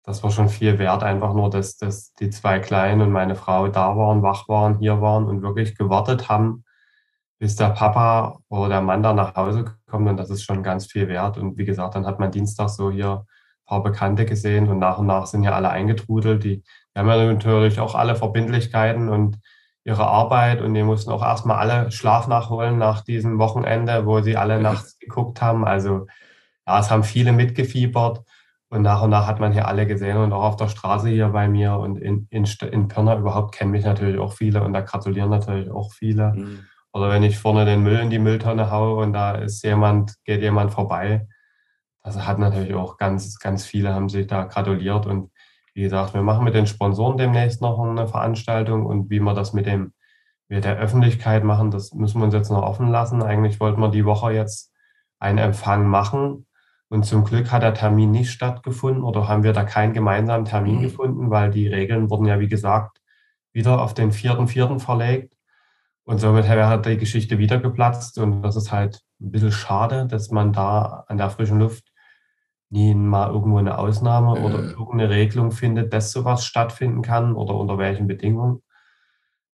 das 0.09 0.23
war 0.23 0.31
schon 0.31 0.49
viel 0.49 0.79
wert, 0.79 1.03
einfach 1.03 1.35
nur, 1.35 1.51
dass, 1.51 1.77
dass 1.77 2.15
die 2.15 2.31
zwei 2.31 2.57
Kleinen 2.57 3.01
und 3.01 3.11
meine 3.11 3.35
Frau 3.35 3.67
da 3.67 3.95
waren, 3.95 4.23
wach 4.23 4.49
waren, 4.49 4.79
hier 4.79 5.01
waren 5.01 5.25
und 5.25 5.43
wirklich 5.43 5.77
gewartet 5.77 6.29
haben, 6.29 6.63
bis 7.37 7.55
der 7.55 7.69
Papa 7.69 8.39
oder 8.49 8.69
der 8.69 8.81
Mann 8.81 9.03
da 9.03 9.13
nach 9.13 9.35
Hause 9.35 9.65
kommt. 9.85 10.09
Und 10.09 10.17
das 10.17 10.31
ist 10.31 10.41
schon 10.41 10.63
ganz 10.63 10.87
viel 10.87 11.07
wert. 11.09 11.37
Und 11.37 11.59
wie 11.59 11.65
gesagt, 11.65 11.93
dann 11.93 12.07
hat 12.07 12.19
man 12.19 12.31
Dienstag 12.31 12.69
so 12.69 12.89
hier 12.89 13.17
ein 13.17 13.65
paar 13.67 13.83
Bekannte 13.83 14.25
gesehen 14.25 14.67
und 14.67 14.79
nach 14.79 14.97
und 14.97 15.05
nach 15.05 15.27
sind 15.27 15.43
ja 15.43 15.51
alle 15.51 15.69
eingetrudelt. 15.69 16.43
Die, 16.43 16.63
die 16.63 16.99
haben 16.99 17.07
ja 17.07 17.31
natürlich 17.31 17.79
auch 17.79 17.93
alle 17.93 18.15
Verbindlichkeiten 18.15 19.09
und 19.09 19.37
ihre 19.83 20.07
Arbeit 20.07 20.61
und 20.61 20.73
die 20.73 20.81
mussten 20.81 21.11
auch 21.11 21.21
erstmal 21.21 21.57
alle 21.57 21.91
Schlaf 21.91 22.27
nachholen 22.27 22.79
nach 22.79 23.03
diesem 23.03 23.37
Wochenende, 23.37 24.07
wo 24.07 24.21
sie 24.21 24.37
alle 24.37 24.59
nachts 24.59 24.97
geguckt 24.97 25.39
haben. 25.39 25.65
Also 25.65 26.07
ja, 26.65 26.79
es 26.79 26.89
haben 26.89 27.03
viele 27.03 27.31
mitgefiebert. 27.31 28.23
Und 28.69 28.83
nach 28.83 29.01
und 29.01 29.09
nach 29.09 29.25
hat 29.25 29.39
man 29.39 29.51
hier 29.51 29.67
alle 29.67 29.87
gesehen 29.87 30.17
und 30.17 30.31
auch 30.31 30.43
auf 30.43 30.55
der 30.55 30.67
Straße 30.67 31.09
hier 31.09 31.29
bei 31.29 31.47
mir 31.47 31.73
und 31.73 31.97
in, 31.97 32.27
in, 32.29 32.45
in 32.71 32.87
Pirna 32.87 33.17
überhaupt 33.17 33.55
kennen 33.55 33.71
mich 33.71 33.83
natürlich 33.83 34.19
auch 34.19 34.33
viele 34.33 34.63
und 34.63 34.73
da 34.73 34.81
gratulieren 34.81 35.31
natürlich 35.31 35.71
auch 35.71 35.91
viele. 35.91 36.33
Mhm. 36.33 36.59
Oder 36.93 37.09
wenn 37.09 37.23
ich 37.23 37.39
vorne 37.39 37.65
den 37.65 37.81
Müll 37.81 37.99
in 37.99 38.11
die 38.11 38.19
Mülltonne 38.19 38.69
haue 38.69 39.01
und 39.01 39.13
da 39.13 39.31
ist 39.31 39.63
jemand, 39.63 40.15
geht 40.23 40.41
jemand 40.41 40.71
vorbei. 40.71 41.27
Das 42.03 42.27
hat 42.27 42.37
natürlich 42.37 42.75
auch 42.75 42.97
ganz, 42.97 43.39
ganz 43.39 43.65
viele 43.65 43.93
haben 43.93 44.09
sich 44.09 44.27
da 44.27 44.43
gratuliert 44.43 45.07
und 45.07 45.31
wie 45.73 45.81
gesagt, 45.81 46.13
wir 46.13 46.21
machen 46.21 46.43
mit 46.43 46.55
den 46.55 46.67
Sponsoren 46.67 47.17
demnächst 47.17 47.61
noch 47.61 47.79
eine 47.79 48.07
Veranstaltung 48.07 48.85
und 48.85 49.09
wie 49.09 49.19
wir 49.19 49.33
das 49.33 49.53
mit 49.53 49.65
dem 49.65 49.93
mit 50.49 50.65
der 50.65 50.77
Öffentlichkeit 50.77 51.43
machen, 51.43 51.69
das 51.69 51.93
müssen 51.93 52.19
wir 52.19 52.25
uns 52.25 52.33
jetzt 52.33 52.49
noch 52.49 52.63
offen 52.63 52.89
lassen. 52.89 53.21
Eigentlich 53.21 53.59
wollten 53.59 53.79
wir 53.79 53.89
die 53.89 54.05
Woche 54.05 54.31
jetzt 54.33 54.73
einen 55.19 55.37
Empfang 55.37 55.85
machen, 55.87 56.47
und 56.89 57.05
zum 57.05 57.23
Glück 57.23 57.51
hat 57.51 57.61
der 57.61 57.75
Termin 57.75 58.11
nicht 58.11 58.31
stattgefunden 58.31 59.03
oder 59.03 59.27
haben 59.27 59.43
wir 59.43 59.53
da 59.53 59.63
keinen 59.63 59.93
gemeinsamen 59.93 60.45
Termin 60.45 60.77
mhm. 60.77 60.81
gefunden, 60.81 61.29
weil 61.29 61.51
die 61.51 61.67
Regeln 61.67 62.09
wurden 62.09 62.25
ja, 62.25 62.39
wie 62.39 62.47
gesagt, 62.47 62.99
wieder 63.53 63.81
auf 63.81 63.93
den 63.93 64.11
vierten, 64.11 64.47
vierten 64.47 64.79
verlegt. 64.79 65.35
Und 66.03 66.17
somit 66.19 66.47
hat 66.47 66.85
die 66.87 66.97
Geschichte 66.97 67.37
wieder 67.37 67.59
geplatzt. 67.59 68.17
Und 68.17 68.41
das 68.41 68.55
ist 68.55 68.71
halt 68.71 69.01
ein 69.21 69.29
bisschen 69.29 69.51
schade, 69.51 70.07
dass 70.07 70.31
man 70.31 70.51
da 70.51 71.05
an 71.07 71.17
der 71.17 71.29
frischen 71.29 71.59
Luft 71.59 71.91
nie 72.71 72.95
mal 72.95 73.31
irgendwo 73.31 73.59
eine 73.59 73.77
Ausnahme 73.77 74.41
oder 74.41 74.59
irgendeine 74.59 75.09
Regelung 75.09 75.51
findet, 75.51 75.93
dass 75.93 76.11
sowas 76.11 76.45
stattfinden 76.45 77.03
kann 77.03 77.35
oder 77.35 77.53
unter 77.53 77.77
welchen 77.77 78.07
Bedingungen. 78.07 78.63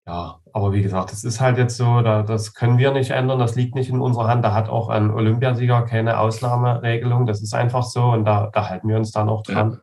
Ja, 0.08 0.40
aber 0.54 0.72
wie 0.72 0.84
gesagt, 0.84 1.12
das 1.12 1.24
ist 1.24 1.42
halt 1.42 1.58
jetzt 1.58 1.78
so, 1.78 2.02
da, 2.02 2.22
das 2.22 2.54
können 2.54 2.78
wir 2.78 2.92
nicht 2.92 3.10
ändern, 3.10 3.40
das 3.40 3.56
liegt 3.56 3.74
nicht 3.74 3.90
in 3.90 4.02
unserer 4.02 4.28
Hand. 4.28 4.46
Da 4.46 4.54
hat 4.54 4.70
auch 4.70 4.90
ein 4.90 5.10
Olympiasieger 5.10 5.82
keine 5.84 6.20
Ausnahmeregelung. 6.20 7.26
Das 7.26 7.42
ist 7.42 7.56
einfach 7.56 7.84
so 7.84 8.12
und 8.12 8.24
da, 8.24 8.52
da 8.54 8.70
halten 8.70 8.88
wir 8.88 8.98
uns 8.98 9.12
dann 9.12 9.30
auch 9.30 9.42
dran. 9.42 9.72
Ja. 9.72 9.80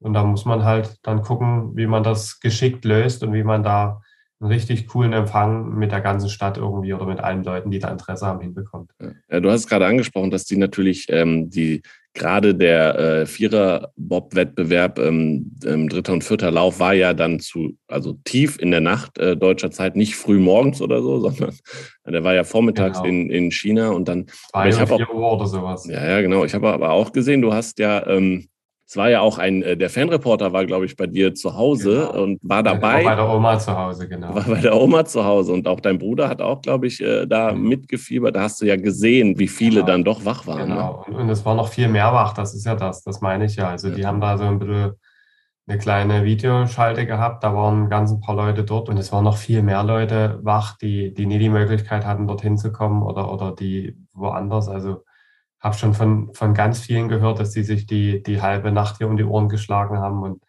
Und 0.00 0.14
da 0.14 0.24
muss 0.24 0.46
man 0.46 0.64
halt 0.64 0.98
dann 1.02 1.20
gucken, 1.20 1.76
wie 1.76 1.86
man 1.86 2.02
das 2.02 2.40
geschickt 2.40 2.86
löst 2.86 3.22
und 3.22 3.34
wie 3.34 3.44
man 3.44 3.62
da 3.62 4.00
einen 4.40 4.50
richtig 4.50 4.88
coolen 4.88 5.12
Empfang 5.12 5.74
mit 5.74 5.92
der 5.92 6.00
ganzen 6.00 6.30
Stadt 6.30 6.56
irgendwie 6.56 6.94
oder 6.94 7.04
mit 7.04 7.20
allen 7.20 7.44
Leuten, 7.44 7.70
die 7.70 7.78
da 7.78 7.88
Interesse 7.88 8.26
haben, 8.26 8.40
hinbekommt. 8.40 8.92
Ja, 9.30 9.40
du 9.40 9.50
hast 9.50 9.68
gerade 9.68 9.84
angesprochen, 9.86 10.30
dass 10.30 10.46
die 10.46 10.56
natürlich 10.56 11.06
ähm, 11.10 11.50
die 11.50 11.82
gerade 12.14 12.54
der 12.54 12.98
äh, 12.98 13.26
Vierer-Bob-Wettbewerb, 13.26 14.98
ähm, 14.98 15.52
ähm, 15.64 15.88
dritter 15.88 16.12
und 16.12 16.24
vierter 16.24 16.50
Lauf, 16.50 16.80
war 16.80 16.92
ja 16.92 17.14
dann 17.14 17.40
zu, 17.40 17.76
also 17.86 18.18
tief 18.24 18.58
in 18.58 18.70
der 18.70 18.80
Nacht 18.80 19.18
äh, 19.18 19.36
deutscher 19.36 19.70
Zeit, 19.70 19.96
nicht 19.96 20.16
früh 20.16 20.38
morgens 20.38 20.82
oder 20.82 21.02
so, 21.02 21.20
sondern 21.30 21.54
der 22.06 22.24
war 22.24 22.34
ja 22.34 22.44
vormittags 22.44 22.98
genau. 23.02 23.08
in, 23.08 23.30
in 23.30 23.50
China 23.50 23.90
und 23.90 24.08
dann. 24.08 24.26
Zwei 24.50 24.74
oder 24.74 24.86
vier 24.86 25.14
Uhr 25.14 25.32
oder 25.32 25.46
sowas. 25.46 25.86
Ja, 25.86 26.04
ja, 26.04 26.20
genau. 26.20 26.44
Ich 26.44 26.54
habe 26.54 26.72
aber 26.72 26.90
auch 26.90 27.12
gesehen, 27.12 27.42
du 27.42 27.52
hast 27.52 27.78
ja 27.78 28.06
ähm, 28.06 28.48
es 28.90 28.96
war 28.96 29.08
ja 29.08 29.20
auch 29.20 29.38
ein, 29.38 29.62
äh, 29.62 29.76
der 29.76 29.88
Fanreporter 29.88 30.52
war, 30.52 30.66
glaube 30.66 30.84
ich, 30.84 30.96
bei 30.96 31.06
dir 31.06 31.32
zu 31.32 31.54
Hause 31.54 32.08
genau. 32.10 32.24
und 32.24 32.40
war 32.42 32.64
dabei. 32.64 33.04
War 33.04 33.10
bei 33.10 33.14
der 33.14 33.28
Oma 33.28 33.56
zu 33.56 33.78
Hause, 33.78 34.08
genau. 34.08 34.34
War 34.34 34.42
bei 34.42 34.60
der 34.60 34.74
Oma 34.74 35.04
zu 35.04 35.24
Hause 35.24 35.52
und 35.52 35.68
auch 35.68 35.78
dein 35.78 35.96
Bruder 35.96 36.28
hat 36.28 36.42
auch, 36.42 36.60
glaube 36.60 36.88
ich, 36.88 37.00
äh, 37.00 37.24
da 37.24 37.52
mhm. 37.52 37.68
mitgefiebert. 37.68 38.34
Da 38.34 38.42
hast 38.42 38.60
du 38.60 38.66
ja 38.66 38.74
gesehen, 38.74 39.38
wie 39.38 39.46
viele 39.46 39.82
genau. 39.82 39.86
dann 39.86 40.02
doch 40.02 40.24
wach 40.24 40.44
waren. 40.48 40.70
Ne? 40.70 40.74
Genau, 40.74 41.04
ne? 41.08 41.18
und, 41.18 41.28
es 41.28 41.44
war 41.44 41.54
noch 41.54 41.68
viel 41.68 41.86
mehr 41.86 42.12
wach, 42.12 42.32
das 42.32 42.52
ist 42.52 42.66
ja 42.66 42.74
das, 42.74 43.04
das 43.04 43.20
meine 43.20 43.44
ich 43.44 43.54
ja. 43.54 43.68
Also 43.68 43.90
ja. 43.90 43.94
die 43.94 44.06
haben 44.06 44.20
da 44.20 44.36
so 44.36 44.42
ein 44.42 44.58
bisschen 44.58 44.94
eine 45.68 45.78
kleine 45.78 46.24
Videoschalte 46.24 47.06
gehabt, 47.06 47.44
da 47.44 47.54
waren 47.54 47.90
ganz 47.90 48.10
ein 48.10 48.20
paar 48.20 48.34
Leute 48.34 48.64
dort 48.64 48.88
und 48.88 48.98
es 48.98 49.12
waren 49.12 49.22
noch 49.22 49.36
viel 49.36 49.62
mehr 49.62 49.84
Leute 49.84 50.40
wach, 50.42 50.76
die, 50.78 51.14
die 51.14 51.26
nie 51.26 51.38
die 51.38 51.48
Möglichkeit 51.48 52.04
hatten, 52.04 52.26
dorthin 52.26 52.58
zu 52.58 52.72
kommen 52.72 53.04
oder, 53.04 53.32
oder 53.32 53.54
die 53.54 53.96
woanders. 54.14 54.68
Also 54.68 55.04
habe 55.60 55.76
schon 55.76 55.94
von, 55.94 56.32
von 56.34 56.54
ganz 56.54 56.80
vielen 56.80 57.08
gehört, 57.08 57.38
dass 57.38 57.50
die 57.50 57.62
sich 57.62 57.86
die, 57.86 58.22
die 58.22 58.40
halbe 58.40 58.72
Nacht 58.72 58.98
hier 58.98 59.08
um 59.08 59.16
die 59.16 59.24
Ohren 59.24 59.48
geschlagen 59.48 59.98
haben. 59.98 60.22
Und 60.22 60.42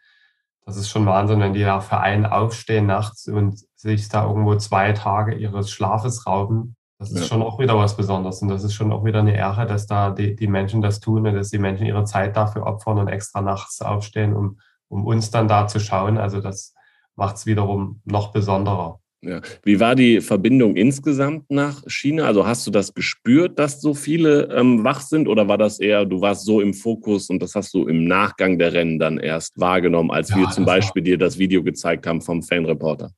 das 0.65 0.77
ist 0.77 0.89
schon 0.89 1.05
Wahnsinn, 1.05 1.41
wenn 1.41 1.53
die 1.53 1.63
da 1.63 1.81
für 1.81 1.99
einen 1.99 2.25
aufstehen 2.25 2.85
nachts 2.85 3.27
und 3.27 3.59
sich 3.75 4.07
da 4.07 4.25
irgendwo 4.25 4.55
zwei 4.55 4.93
Tage 4.93 5.35
ihres 5.35 5.69
Schlafes 5.69 6.25
rauben. 6.25 6.75
Das 6.97 7.11
ist 7.11 7.21
ja. 7.21 7.25
schon 7.25 7.41
auch 7.41 7.57
wieder 7.59 7.77
was 7.77 7.97
Besonderes 7.97 8.43
und 8.43 8.49
das 8.49 8.63
ist 8.63 8.75
schon 8.75 8.91
auch 8.91 9.03
wieder 9.03 9.19
eine 9.19 9.35
Ehre, 9.35 9.65
dass 9.65 9.87
da 9.87 10.11
die, 10.11 10.35
die 10.35 10.47
Menschen 10.47 10.83
das 10.83 10.99
tun 10.99 11.27
und 11.27 11.33
dass 11.33 11.49
die 11.49 11.57
Menschen 11.57 11.87
ihre 11.87 12.05
Zeit 12.05 12.37
dafür 12.37 12.67
opfern 12.67 12.99
und 12.99 13.07
extra 13.07 13.41
nachts 13.41 13.81
aufstehen, 13.81 14.35
um, 14.35 14.59
um 14.87 15.07
uns 15.07 15.31
dann 15.31 15.47
da 15.47 15.67
zu 15.67 15.79
schauen. 15.79 16.19
Also 16.19 16.41
das 16.41 16.75
macht 17.15 17.37
es 17.37 17.47
wiederum 17.47 18.01
noch 18.05 18.31
besonderer. 18.31 19.00
Ja. 19.23 19.41
Wie 19.63 19.79
war 19.79 19.95
die 19.95 20.19
Verbindung 20.19 20.75
insgesamt 20.75 21.51
nach 21.51 21.83
China? 21.85 22.25
Also 22.25 22.47
hast 22.47 22.65
du 22.65 22.71
das 22.71 22.93
gespürt, 22.93 23.59
dass 23.59 23.79
so 23.79 23.93
viele 23.93 24.49
ähm, 24.55 24.83
wach 24.83 25.01
sind 25.01 25.27
oder 25.27 25.47
war 25.47 25.59
das 25.59 25.79
eher, 25.79 26.05
du 26.05 26.21
warst 26.21 26.43
so 26.45 26.59
im 26.59 26.73
Fokus 26.73 27.29
und 27.29 27.41
das 27.41 27.53
hast 27.53 27.73
du 27.75 27.87
im 27.87 28.05
Nachgang 28.05 28.57
der 28.57 28.73
Rennen 28.73 28.97
dann 28.97 29.19
erst 29.19 29.59
wahrgenommen, 29.59 30.09
als 30.09 30.29
ja, 30.29 30.37
wir 30.37 30.49
zum 30.49 30.65
Beispiel 30.65 31.03
dir 31.03 31.19
das 31.19 31.37
Video 31.37 31.63
gezeigt 31.63 32.07
haben 32.07 32.21
vom 32.21 32.41
Fanreporter? 32.41 33.11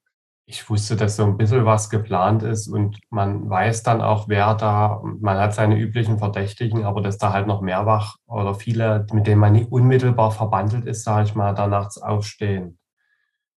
ich 0.46 0.70
wusste, 0.70 0.96
dass 0.96 1.16
so 1.16 1.24
ein 1.24 1.38
bisschen 1.38 1.66
was 1.66 1.90
geplant 1.90 2.44
ist 2.44 2.68
und 2.68 3.00
man 3.10 3.50
weiß 3.50 3.84
dann 3.84 4.02
auch, 4.02 4.28
wer 4.28 4.56
da, 4.56 5.02
man 5.20 5.38
hat 5.38 5.54
seine 5.54 5.80
üblichen 5.80 6.18
Verdächtigen, 6.18 6.84
aber 6.84 7.02
dass 7.02 7.18
da 7.18 7.32
halt 7.32 7.48
noch 7.48 7.62
mehr 7.62 7.86
wach 7.86 8.18
oder 8.28 8.54
viele, 8.54 9.06
mit 9.14 9.26
denen 9.26 9.40
man 9.40 9.54
nicht 9.54 9.72
unmittelbar 9.72 10.32
verbandelt 10.32 10.86
ist, 10.86 11.04
sage 11.04 11.28
ich 11.28 11.36
mal, 11.36 11.54
da 11.54 11.68
nachts 11.68 11.98
aufstehen. 11.98 12.78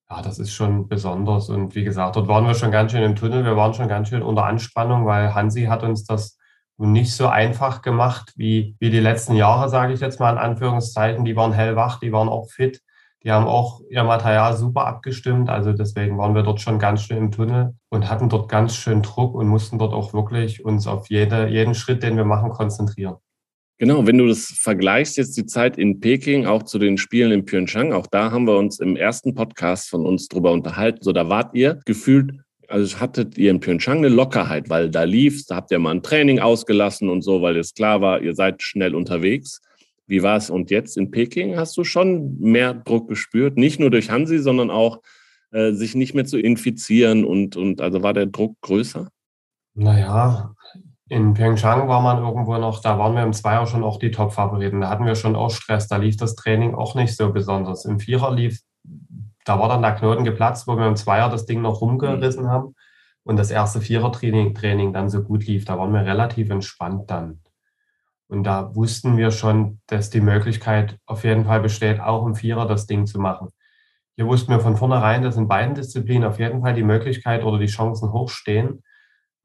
Ja, 0.09 0.23
das 0.23 0.39
ist 0.39 0.53
schon 0.53 0.89
besonders. 0.89 1.49
Und 1.49 1.75
wie 1.75 1.83
gesagt, 1.83 2.17
dort 2.17 2.29
waren 2.29 2.47
wir 2.47 2.55
schon 2.55 2.71
ganz 2.71 2.93
schön 2.93 3.03
im 3.03 3.17
Tunnel, 3.17 3.45
wir 3.45 3.57
waren 3.57 3.75
schon 3.75 3.89
ganz 3.89 4.09
schön 4.09 4.23
unter 4.23 4.45
Anspannung, 4.45 5.05
weil 5.05 5.35
Hansi 5.35 5.65
hat 5.65 5.83
uns 5.83 6.05
das 6.05 6.39
nicht 6.79 7.13
so 7.15 7.27
einfach 7.29 7.83
gemacht 7.83 8.33
wie, 8.37 8.77
wie 8.79 8.91
die 8.91 9.01
letzten 9.01 9.35
Jahre, 9.35 9.69
sage 9.69 9.95
ich 9.95 10.01
jetzt 10.01 10.21
mal 10.21 10.31
in 10.33 10.39
Anführungszeichen. 10.39 11.25
Die 11.25 11.35
waren 11.35 11.53
hellwach, 11.53 11.99
die 12.01 12.13
waren 12.13 12.29
auch 12.29 12.49
fit. 12.51 12.83
Die 13.25 13.33
haben 13.33 13.47
auch 13.47 13.81
ihr 13.91 14.05
Material 14.05 14.57
super 14.57 14.87
abgestimmt. 14.87 15.49
Also 15.49 15.73
deswegen 15.73 16.19
waren 16.19 16.35
wir 16.35 16.43
dort 16.43 16.61
schon 16.61 16.79
ganz 16.79 17.03
schön 17.03 17.17
im 17.17 17.31
Tunnel 17.33 17.75
und 17.89 18.09
hatten 18.09 18.29
dort 18.29 18.49
ganz 18.49 18.77
schön 18.77 19.03
Druck 19.03 19.35
und 19.35 19.49
mussten 19.49 19.79
dort 19.79 19.95
auch 19.95 20.13
wirklich 20.13 20.65
uns 20.65 20.87
auf 20.87 21.09
jede, 21.09 21.49
jeden 21.49 21.75
Schritt, 21.75 22.03
den 22.03 22.17
wir 22.17 22.25
machen, 22.25 22.51
konzentrieren. 22.51 23.17
Genau, 23.79 24.07
wenn 24.07 24.17
du 24.17 24.27
das 24.27 24.47
vergleichst, 24.47 25.19
jetzt 25.19 25.37
die 25.37 25.45
Zeit 25.45 25.77
in 25.77 26.01
Peking, 26.01 26.47
auch 26.47 26.63
zu 26.63 26.79
den 26.79 26.97
Spielen 26.97 27.31
in 27.31 27.45
Pyeongchang, 27.45 27.93
auch 27.93 28.07
da 28.07 28.31
haben 28.31 28.47
wir 28.47 28.57
uns 28.57 28.81
im 28.81 28.97
ersten 28.97 29.35
Podcast 29.35 29.91
von 29.91 30.07
uns 30.07 30.29
drüber 30.29 30.53
unterhalten. 30.53 31.01
So, 31.03 31.13
da 31.13 31.29
wart 31.29 31.55
ihr 31.55 31.81
gefühlt, 31.85 32.33
also 32.69 32.99
hattet 33.01 33.37
ihr 33.37 33.51
in 33.51 33.61
Pyeongchang 33.61 33.99
eine 33.99 34.09
Lockerheit, 34.09 34.71
weil 34.71 34.89
da 34.89 35.03
lief, 35.03 35.45
da 35.47 35.57
habt 35.57 35.71
ihr 35.71 35.79
mal 35.79 35.91
ein 35.91 36.03
Training 36.03 36.39
ausgelassen 36.39 37.11
und 37.11 37.21
so, 37.21 37.43
weil 37.43 37.59
es 37.59 37.75
klar 37.75 38.01
war, 38.01 38.23
ihr 38.23 38.35
seid 38.35 38.63
schnell 38.63 38.95
unterwegs. 38.95 39.61
Wie 40.07 40.23
war 40.23 40.39
es? 40.39 40.49
Und 40.49 40.71
jetzt 40.71 40.97
in 40.97 41.11
Peking 41.11 41.57
hast 41.57 41.77
du 41.77 41.85
schon 41.85 42.39
mehr 42.39 42.73
Druck 42.73 43.09
gespürt, 43.09 43.59
nicht 43.59 43.79
nur 43.79 43.91
durch 43.91 44.11
Hansi, 44.11 44.39
sondern 44.39 44.71
auch 44.71 45.03
äh, 45.51 45.73
sich 45.73 45.95
nicht 45.95 46.15
mehr 46.15 46.25
zu 46.25 46.39
infizieren 46.39 47.27
und, 47.27 47.57
und 47.57 47.83
also 47.83 48.03
war 48.03 48.15
der 48.15 48.27
Druck 48.27 48.57
größer? 48.63 49.11
Naja, 49.75 50.55
in 51.09 51.35
Pyeongchang 51.35 51.89
war 51.89 52.01
man 52.01 52.19
irgendwo 52.19 52.57
noch, 52.59 52.81
da 52.81 52.99
waren 52.99 53.15
wir 53.15 53.23
im 53.23 53.33
Zweier 53.33 53.67
schon 53.67 53.85
auch 53.85 53.99
die 53.99 54.11
Top-Favoriten. 54.11 54.81
Da 54.81 54.89
hatten 54.89 55.07
wir 55.07 55.15
schon 55.15 55.37
auch 55.37 55.51
Stress, 55.51 55.87
da 55.87 55.97
lief 55.97 56.17
das 56.17 56.35
Training 56.35 56.75
auch 56.75 56.95
nicht 56.95 57.17
so 57.17 57.33
besonders. 57.33 57.85
Im 57.85 58.01
Vierer 58.01 58.33
lief, 58.33 58.61
da 59.45 59.61
war 59.61 59.69
dann 59.69 59.83
der 59.83 59.95
Knoten 59.95 60.25
geplatzt, 60.25 60.67
wo 60.67 60.77
wir 60.77 60.87
im 60.87 60.97
Zweier 60.97 61.31
das 61.31 61.47
Ding 61.47 61.63
noch 61.63 61.81
rumgerissen 61.81 62.45
mhm. 62.45 62.51
haben 62.51 62.75
und 63.23 63.37
das 63.37 63.51
erste 63.51 63.81
Vierer-Training 63.81 64.55
Training 64.55 64.93
dann 64.93 65.09
so 65.09 65.23
gut 65.23 65.47
lief. 65.47 65.65
Da 65.65 65.79
waren 65.79 65.93
wir 65.93 66.05
relativ 66.05 66.51
entspannt 66.51 67.11
dann. 67.11 67.41
Und 68.29 68.43
da 68.43 68.75
wussten 68.75 69.17
wir 69.17 69.31
schon, 69.31 69.81
dass 69.87 70.11
die 70.11 70.21
Möglichkeit 70.21 70.99
auf 71.07 71.23
jeden 71.23 71.45
Fall 71.45 71.61
besteht, 71.61 72.01
auch 72.01 72.27
im 72.27 72.35
Vierer 72.35 72.67
das 72.67 72.87
Ding 72.87 73.07
zu 73.07 73.21
machen. 73.21 73.51
Hier 74.17 74.27
wussten 74.27 74.51
wir 74.51 74.59
von 74.59 74.77
vornherein, 74.77 75.23
dass 75.23 75.37
in 75.37 75.47
beiden 75.47 75.77
Disziplinen 75.77 76.27
auf 76.27 76.41
jeden 76.41 76.63
Fall 76.63 76.75
die 76.75 76.83
Möglichkeit 76.83 77.45
oder 77.45 77.59
die 77.59 77.67
Chancen 77.67 78.13
hochstehen. 78.13 78.83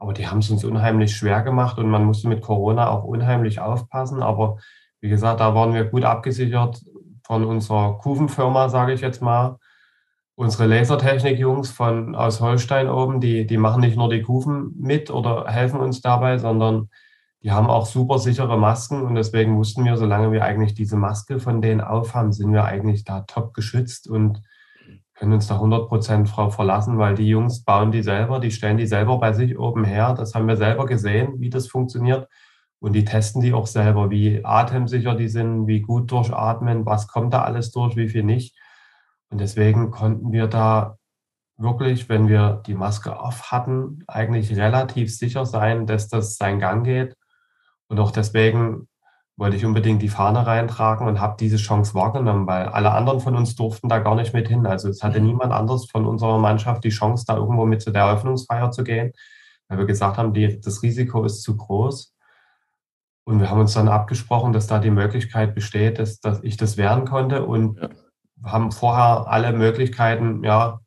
Aber 0.02 0.14
die 0.14 0.28
haben 0.28 0.40
es 0.40 0.50
uns 0.50 0.64
unheimlich 0.64 1.16
schwer 1.16 1.44
gemacht 1.44 1.78
und 1.78 1.88
man 1.88 2.04
musste 2.04 2.28
mit 2.28 2.42
Corona 2.42 2.90
auch 2.90 3.04
unheimlich 3.04 3.60
aufpassen. 3.60 4.24
Aber 4.24 4.58
wie 5.00 5.10
gesagt, 5.10 5.40
da 5.40 5.54
waren 5.54 5.76
wir 5.76 5.86
gut 5.86 6.06
abgesichert 6.06 6.82
von 7.24 7.46
unserer 7.46 8.00
Kufenfirma, 8.00 8.68
sage 8.70 8.94
ich 8.94 9.02
jetzt 9.02 9.22
mal. 9.22 9.60
Unsere 10.34 10.66
Lasertechnik-Jungs 10.66 11.70
von 11.70 12.16
aus 12.16 12.42
Holstein 12.42 12.90
oben, 12.90 13.22
die, 13.22 13.46
die 13.46 13.58
machen 13.58 13.82
nicht 13.82 13.96
nur 13.96 14.10
die 14.10 14.24
Kufen 14.24 14.74
mit 14.76 15.12
oder 15.12 15.46
helfen 15.46 15.80
uns 15.80 16.02
dabei, 16.02 16.40
sondern 16.40 16.90
die 17.44 17.52
haben 17.52 17.70
auch 17.70 17.86
super 17.86 18.18
sichere 18.18 18.58
Masken 18.58 19.04
und 19.04 19.14
deswegen 19.14 19.56
wussten 19.56 19.86
wir, 19.86 19.98
solange 19.98 20.32
wir 20.32 20.44
eigentlich 20.44 20.74
diese 20.74 20.98
Maske 20.98 21.40
von 21.40 21.62
denen 21.62 21.80
aufhaben, 21.80 22.34
sind 22.34 22.52
wir 22.52 22.66
eigentlich 22.66 23.04
da 23.04 23.22
top 23.22 23.54
geschützt 23.54 24.10
und 24.10 24.42
können 25.22 25.34
uns 25.34 25.46
da 25.46 25.54
100 25.54 25.88
Prozent 25.88 26.36
drauf 26.36 26.56
verlassen, 26.56 26.98
weil 26.98 27.14
die 27.14 27.28
Jungs 27.28 27.64
bauen 27.64 27.92
die 27.92 28.02
selber, 28.02 28.40
die 28.40 28.50
stellen 28.50 28.78
die 28.78 28.88
selber 28.88 29.20
bei 29.20 29.34
sich 29.34 29.56
oben 29.60 29.84
her. 29.84 30.16
Das 30.16 30.34
haben 30.34 30.48
wir 30.48 30.58
selber 30.58 30.88
gesehen, 30.88 31.40
wie 31.40 31.52
das 31.52 31.68
funktioniert. 31.68 32.28
Und 32.80 32.94
die 32.94 33.06
testen 33.06 33.40
die 33.40 33.54
auch 33.54 33.68
selber, 33.68 34.10
wie 34.10 34.44
atemsicher 34.44 35.14
die 35.14 35.28
sind, 35.28 35.68
wie 35.68 35.82
gut 35.82 36.10
durchatmen, 36.10 36.88
was 36.88 37.08
kommt 37.08 37.36
da 37.36 37.44
alles 37.44 37.70
durch, 37.72 37.96
wie 37.98 38.10
viel 38.10 38.24
nicht. 38.24 38.58
Und 39.30 39.40
deswegen 39.40 39.92
konnten 39.92 40.32
wir 40.32 40.48
da 40.48 40.98
wirklich, 41.56 42.10
wenn 42.10 42.28
wir 42.28 42.64
die 42.66 42.74
Maske 42.74 43.20
auf 43.20 43.52
hatten, 43.52 44.04
eigentlich 44.08 44.58
relativ 44.58 45.16
sicher 45.16 45.46
sein, 45.46 45.86
dass 45.86 46.08
das 46.08 46.38
seinen 46.38 46.58
Gang 46.58 46.84
geht. 46.84 47.16
Und 47.90 48.00
auch 48.00 48.10
deswegen 48.10 48.88
wollte 49.42 49.58
ich 49.58 49.66
unbedingt 49.66 50.04
die 50.04 50.08
Fahne 50.08 50.46
reintragen 50.46 51.08
und 51.08 51.20
habe 51.20 51.36
diese 51.40 51.58
Chance 51.58 51.96
wahrgenommen, 51.96 52.46
weil 52.46 52.68
alle 52.68 52.92
anderen 52.92 53.20
von 53.20 53.36
uns 53.36 53.56
durften 53.56 53.90
da 53.90 53.98
gar 53.98 54.14
nicht 54.14 54.36
mit 54.36 54.48
hin. 54.48 54.68
Also 54.68 54.88
es 54.88 55.02
hatte 55.02 55.20
mhm. 55.20 55.26
niemand 55.26 55.52
anders 55.52 55.90
von 55.90 56.06
unserer 56.06 56.38
Mannschaft 56.38 56.84
die 56.84 56.90
Chance, 56.90 57.26
da 57.28 57.38
irgendwo 57.38 57.66
mit 57.66 57.82
zu 57.82 57.90
der 57.90 58.04
Eröffnungsfeier 58.04 58.70
zu 58.70 58.84
gehen, 58.84 59.14
weil 59.68 59.80
wir 59.80 59.88
gesagt 59.88 60.20
haben, 60.20 60.36
die, 60.36 60.62
das 60.62 60.84
Risiko 60.84 61.24
ist 61.26 61.42
zu 61.42 61.58
groß. 61.58 62.14
Und 63.24 63.40
wir 63.40 63.50
haben 63.50 63.62
uns 63.62 63.74
dann 63.74 63.88
abgesprochen, 63.88 64.54
dass 64.54 64.68
da 64.68 64.78
die 64.78 64.92
Möglichkeit 64.92 65.56
besteht, 65.56 65.98
dass, 65.98 66.20
dass 66.20 66.44
ich 66.44 66.56
das 66.56 66.78
wehren 66.78 67.06
konnte 67.06 67.44
und 67.44 67.80
ja. 67.82 67.90
haben 68.44 68.72
vorher 68.72 69.26
alle 69.28 69.54
Möglichkeiten 69.54 70.44
ja, 70.44 70.82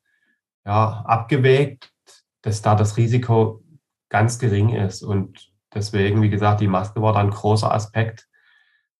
ja, 0.64 1.02
abgewägt, 1.06 1.90
dass 2.42 2.62
da 2.62 2.76
das 2.76 2.96
Risiko 2.98 3.64
ganz 4.10 4.38
gering 4.38 4.68
ist. 4.68 5.02
Und 5.02 5.52
Deswegen, 5.74 6.22
wie 6.22 6.30
gesagt, 6.30 6.60
die 6.60 6.68
Maske 6.68 7.02
war 7.02 7.12
dann 7.12 7.26
ein 7.26 7.32
großer 7.32 7.72
Aspekt, 7.72 8.28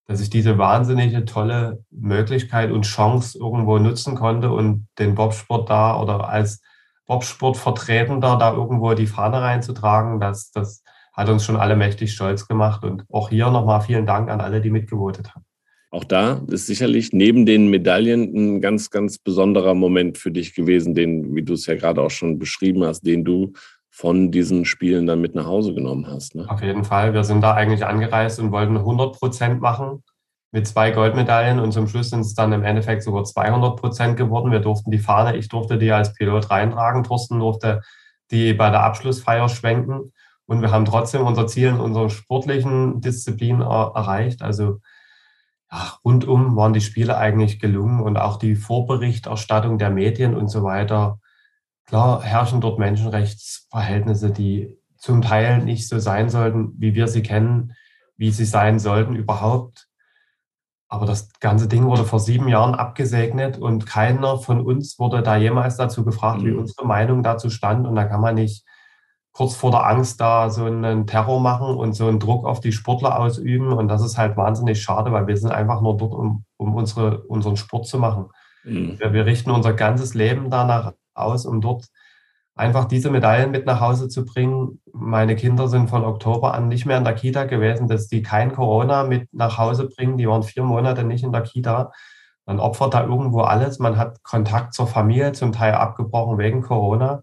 dass 0.07 0.21
ich 0.21 0.31
diese 0.31 0.59
wahnsinnige 0.59 1.25
tolle 1.25 1.83
Möglichkeit 1.91 2.71
und 2.71 2.83
Chance 2.83 3.39
irgendwo 3.39 3.79
nutzen 3.79 4.15
konnte 4.15 4.51
und 4.51 4.87
den 4.99 5.15
Bobsport 5.15 5.71
da 5.71 6.01
oder 6.01 6.29
als 6.29 6.63
Bobsport-Vertretender 7.07 8.37
da 8.39 8.55
irgendwo 8.55 8.95
die 8.95 9.07
Fahne 9.07 9.41
reinzutragen, 9.41 10.21
das, 10.21 10.51
das 10.51 10.83
hat 11.13 11.29
uns 11.29 11.45
schon 11.45 11.57
alle 11.57 11.77
mächtig 11.77 12.13
stolz 12.13 12.47
gemacht. 12.49 12.85
Und 12.85 13.05
auch 13.11 13.31
hier 13.31 13.51
nochmal 13.51 13.81
vielen 13.81 14.07
Dank 14.07 14.31
an 14.31 14.41
alle, 14.41 14.61
die 14.61 14.71
mitgevotet 14.71 15.35
haben. 15.35 15.45
Auch 15.91 16.05
da 16.05 16.43
ist 16.49 16.67
sicherlich 16.67 17.13
neben 17.13 17.47
den 17.47 17.69
Medaillen 17.69 18.35
ein 18.35 18.61
ganz, 18.61 18.91
ganz 18.91 19.19
besonderer 19.19 19.75
Moment 19.75 20.19
für 20.19 20.33
dich 20.33 20.55
gewesen, 20.55 20.93
den, 20.93 21.37
wie 21.37 21.43
du 21.43 21.55
es 21.55 21.67
ja 21.67 21.77
gerade 21.77 22.03
auch 22.03 22.11
schon 22.11 22.39
beschrieben 22.41 22.83
hast, 22.83 23.03
den 23.03 23.25
du 23.25 23.53
von 23.95 24.33
diesen 24.33 24.65
Spielen 24.65 25.07
dann 25.07 25.21
mit 25.21 25.37
nach 25.37 25.47
Hause 25.47 25.73
genommen 25.73 26.09
hast. 26.09 26.35
Ne? 26.35 26.51
Auf 26.51 26.61
jeden 26.63 26.83
Fall. 26.83 27.15
Wir 27.15 27.23
sind 27.23 27.43
da 27.43 27.55
eigentlich 27.55 27.87
angereist 27.87 28.41
und 28.41 28.51
wollten 28.51 28.77
100 28.77 29.17
Prozent 29.17 29.61
machen 29.61 30.03
mit 30.51 30.67
zwei 30.67 30.91
Goldmedaillen 30.91 31.61
und 31.61 31.71
zum 31.71 31.87
Schluss 31.87 32.11
sind 32.11 32.23
es 32.23 32.35
dann 32.35 32.53
im 32.53 32.65
Endeffekt 32.65 33.05
sogar 33.05 33.23
200 33.23 33.79
Prozent 33.79 34.17
geworden. 34.17 34.51
Wir 34.51 34.59
durften 34.59 34.91
die 34.91 34.99
Fahne, 34.99 35.37
ich 35.37 35.49
durfte 35.49 35.79
die 35.79 35.93
als 35.93 36.13
Pilot 36.13 36.51
reintragen, 36.51 37.05
Thorsten 37.05 37.39
durfte 37.39 37.83
die 38.33 38.53
bei 38.53 38.69
der 38.71 38.83
Abschlussfeier 38.83 39.49
schwenken 39.49 40.13
und 40.47 40.61
wir 40.61 40.73
haben 40.73 40.87
trotzdem 40.87 41.25
unser 41.25 41.47
Ziel 41.47 41.69
in 41.69 41.79
unserer 41.79 42.11
sportlichen 42.11 43.01
Disziplin 43.01 43.61
erreicht. 43.61 44.43
Also 44.43 44.81
ja, 45.71 45.99
rundum 46.05 46.57
waren 46.57 46.73
die 46.73 46.81
Spiele 46.81 47.17
eigentlich 47.17 47.61
gelungen 47.61 48.01
und 48.01 48.17
auch 48.17 48.41
die 48.41 48.57
Vorberichterstattung 48.57 49.79
der 49.79 49.91
Medien 49.91 50.35
und 50.35 50.49
so 50.49 50.65
weiter 50.65 51.21
Klar 51.87 52.23
herrschen 52.23 52.61
dort 52.61 52.79
Menschenrechtsverhältnisse, 52.79 54.31
die 54.31 54.79
zum 54.97 55.21
Teil 55.21 55.63
nicht 55.63 55.87
so 55.87 55.99
sein 55.99 56.31
sollten, 56.31 56.73
wie 56.79 56.95
wir 56.95 57.09
sie 57.09 57.23
kennen, 57.23 57.75
wie 58.17 58.31
sie 58.31 58.47
sein 58.47 58.79
sollten 58.79 59.15
überhaupt. 59.15 59.89
Aber 60.89 61.07
das 61.07 61.33
ganze 61.41 61.69
Ding 61.69 61.85
wurde 61.85 62.05
vor 62.05 62.21
sieben 62.21 62.49
Jahren 62.49 62.75
abgesegnet 62.75 63.59
und 63.59 63.85
keiner 63.85 64.39
von 64.39 64.61
uns 64.61 64.99
wurde 64.99 65.23
da 65.23 65.37
jemals 65.37 65.77
dazu 65.77 66.05
gefragt, 66.05 66.43
mhm. 66.43 66.47
wie 66.47 66.53
unsere 66.53 66.87
Meinung 66.87 67.23
dazu 67.23 67.51
stand. 67.51 67.87
Und 67.87 67.97
da 67.97 68.05
kann 68.05 68.21
man 68.21 68.37
nicht 68.37 68.65
kurz 69.33 69.57
vor 69.57 69.73
der 69.73 69.87
Angst 69.87 70.21
da 70.21 70.49
so 70.49 70.65
einen 70.65 71.07
Terror 71.07 71.41
machen 71.41 71.75
und 71.75 71.95
so 71.95 72.07
einen 72.07 72.21
Druck 72.21 72.47
auf 72.47 72.61
die 72.61 72.73
Sportler 72.73 73.19
ausüben. 73.19 73.73
Und 73.73 73.89
das 73.89 74.03
ist 74.03 74.17
halt 74.17 74.37
wahnsinnig 74.37 74.81
schade, 74.81 75.13
weil 75.13 75.27
wir 75.27 75.37
sind 75.37 75.51
einfach 75.51 75.81
nur 75.83 75.97
dort, 75.97 76.15
um, 76.15 76.45
um 76.57 76.75
unsere, 76.75 77.23
unseren 77.25 77.57
Sport 77.57 77.87
zu 77.87 77.99
machen. 77.99 78.31
Mhm. 78.63 78.99
Wir, 78.99 79.13
wir 79.13 79.27
richten 79.27 79.51
unser 79.51 79.73
ganzes 79.73 80.15
Leben 80.15 80.49
danach 80.49 80.93
aus, 81.15 81.47
um 81.47 81.61
dort 81.61 81.87
einfach 82.55 82.85
diese 82.85 83.11
Medaillen 83.11 83.51
mit 83.51 83.67
nach 83.67 83.81
Hause 83.81 84.09
zu 84.09 84.25
bringen. 84.25 84.81
Meine 84.93 85.37
Kinder 85.37 85.69
sind 85.69 85.91
von 85.91 86.05
Oktober 86.05 86.55
an 86.55 86.69
nicht 86.69 86.87
mehr 86.87 86.99
in 86.99 87.05
der 87.05 87.15
Kita 87.15 87.45
gewesen, 87.45 87.89
dass 87.89 88.09
die 88.09 88.23
kein 88.23 88.53
Corona 88.53 89.05
mit 89.05 89.33
nach 89.33 89.59
Hause 89.59 89.89
bringen. 89.89 90.19
Die 90.19 90.29
waren 90.29 90.43
vier 90.43 90.63
Monate 90.63 91.05
nicht 91.05 91.25
in 91.25 91.33
der 91.33 91.43
Kita. 91.43 91.93
Man 92.47 92.61
opfert 92.61 92.95
da 92.95 93.05
irgendwo 93.05 93.41
alles. 93.41 93.79
Man 93.79 93.97
hat 93.97 94.23
Kontakt 94.23 94.75
zur 94.75 94.87
Familie 94.87 95.33
zum 95.33 95.53
Teil 95.53 95.75
abgebrochen 95.75 96.39
wegen 96.39 96.63
Corona. 96.63 97.23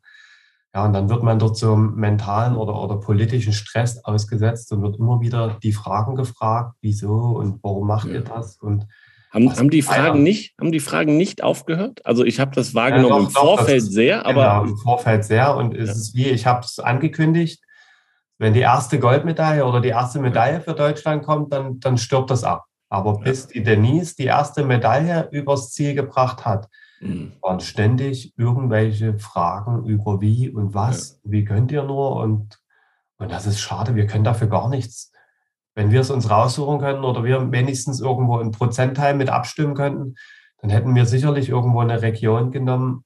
Ja, 0.73 0.85
und 0.85 0.93
dann 0.93 1.09
wird 1.09 1.21
man 1.21 1.37
dort 1.37 1.57
so 1.57 1.75
mentalen 1.75 2.55
oder, 2.55 2.81
oder 2.81 2.97
politischen 2.97 3.51
Stress 3.51 4.03
ausgesetzt 4.05 4.71
und 4.71 4.81
wird 4.81 4.97
immer 4.97 5.19
wieder 5.19 5.57
die 5.61 5.73
Fragen 5.73 6.15
gefragt, 6.15 6.75
wieso 6.81 7.13
und 7.13 7.61
warum 7.61 7.87
macht 7.87 8.07
ja. 8.07 8.15
ihr 8.15 8.21
das? 8.21 8.57
Und 8.57 8.87
haben, 9.31 9.55
haben 9.55 9.69
die 9.69 9.81
Fragen 9.81 10.23
nicht, 10.23 10.53
haben 10.59 10.71
die 10.71 10.81
Fragen 10.81 11.15
nicht 11.15 11.41
aufgehört? 11.41 12.05
Also 12.05 12.25
ich 12.25 12.39
habe 12.39 12.53
das 12.53 12.75
wahrgenommen 12.75 13.09
ja, 13.09 13.17
doch, 13.17 13.25
im 13.27 13.29
Vorfeld 13.29 13.81
das, 13.81 13.89
sehr, 13.91 14.25
aber. 14.25 14.59
Genau, 14.59 14.63
im 14.63 14.77
Vorfeld 14.77 15.23
sehr. 15.23 15.55
Und 15.55 15.73
es 15.75 15.87
ja. 15.87 15.95
ist 15.95 16.15
wie, 16.15 16.29
ich 16.29 16.45
habe 16.45 16.65
es 16.65 16.79
angekündigt, 16.79 17.63
wenn 18.37 18.53
die 18.53 18.59
erste 18.59 18.99
Goldmedaille 18.99 19.65
oder 19.65 19.79
die 19.79 19.89
erste 19.89 20.19
Medaille 20.19 20.61
für 20.61 20.73
Deutschland 20.73 21.23
kommt, 21.23 21.53
dann, 21.53 21.79
dann 21.79 21.97
stirbt 21.97 22.29
das 22.29 22.43
ab. 22.43 22.65
Aber 22.89 23.19
bis 23.19 23.47
die 23.47 23.63
Denise 23.63 24.15
die 24.15 24.25
erste 24.25 24.65
Medaille 24.65 25.29
übers 25.31 25.69
Ziel 25.69 25.93
gebracht 25.95 26.43
hat, 26.43 26.67
mhm. 26.99 27.33
waren 27.41 27.61
ständig 27.61 28.33
irgendwelche 28.37 29.17
Fragen 29.17 29.85
über 29.85 30.19
wie 30.19 30.49
und 30.49 30.73
was, 30.73 31.21
ja. 31.23 31.31
wie 31.31 31.45
könnt 31.45 31.71
ihr 31.71 31.83
nur 31.83 32.17
und, 32.17 32.59
und 33.17 33.31
das 33.31 33.45
ist 33.45 33.61
schade, 33.61 33.95
wir 33.95 34.07
können 34.07 34.25
dafür 34.25 34.47
gar 34.47 34.67
nichts. 34.67 35.10
Wenn 35.75 35.91
wir 35.91 36.01
es 36.01 36.11
uns 36.11 36.29
raussuchen 36.29 36.79
können 36.79 37.03
oder 37.03 37.23
wir 37.23 37.51
wenigstens 37.51 38.01
irgendwo 38.01 38.37
einen 38.37 38.51
Prozentteil 38.51 39.15
mit 39.15 39.29
abstimmen 39.29 39.75
könnten, 39.75 40.15
dann 40.61 40.69
hätten 40.69 40.95
wir 40.95 41.05
sicherlich 41.05 41.49
irgendwo 41.49 41.79
eine 41.79 42.01
Region 42.01 42.51
genommen, 42.51 43.05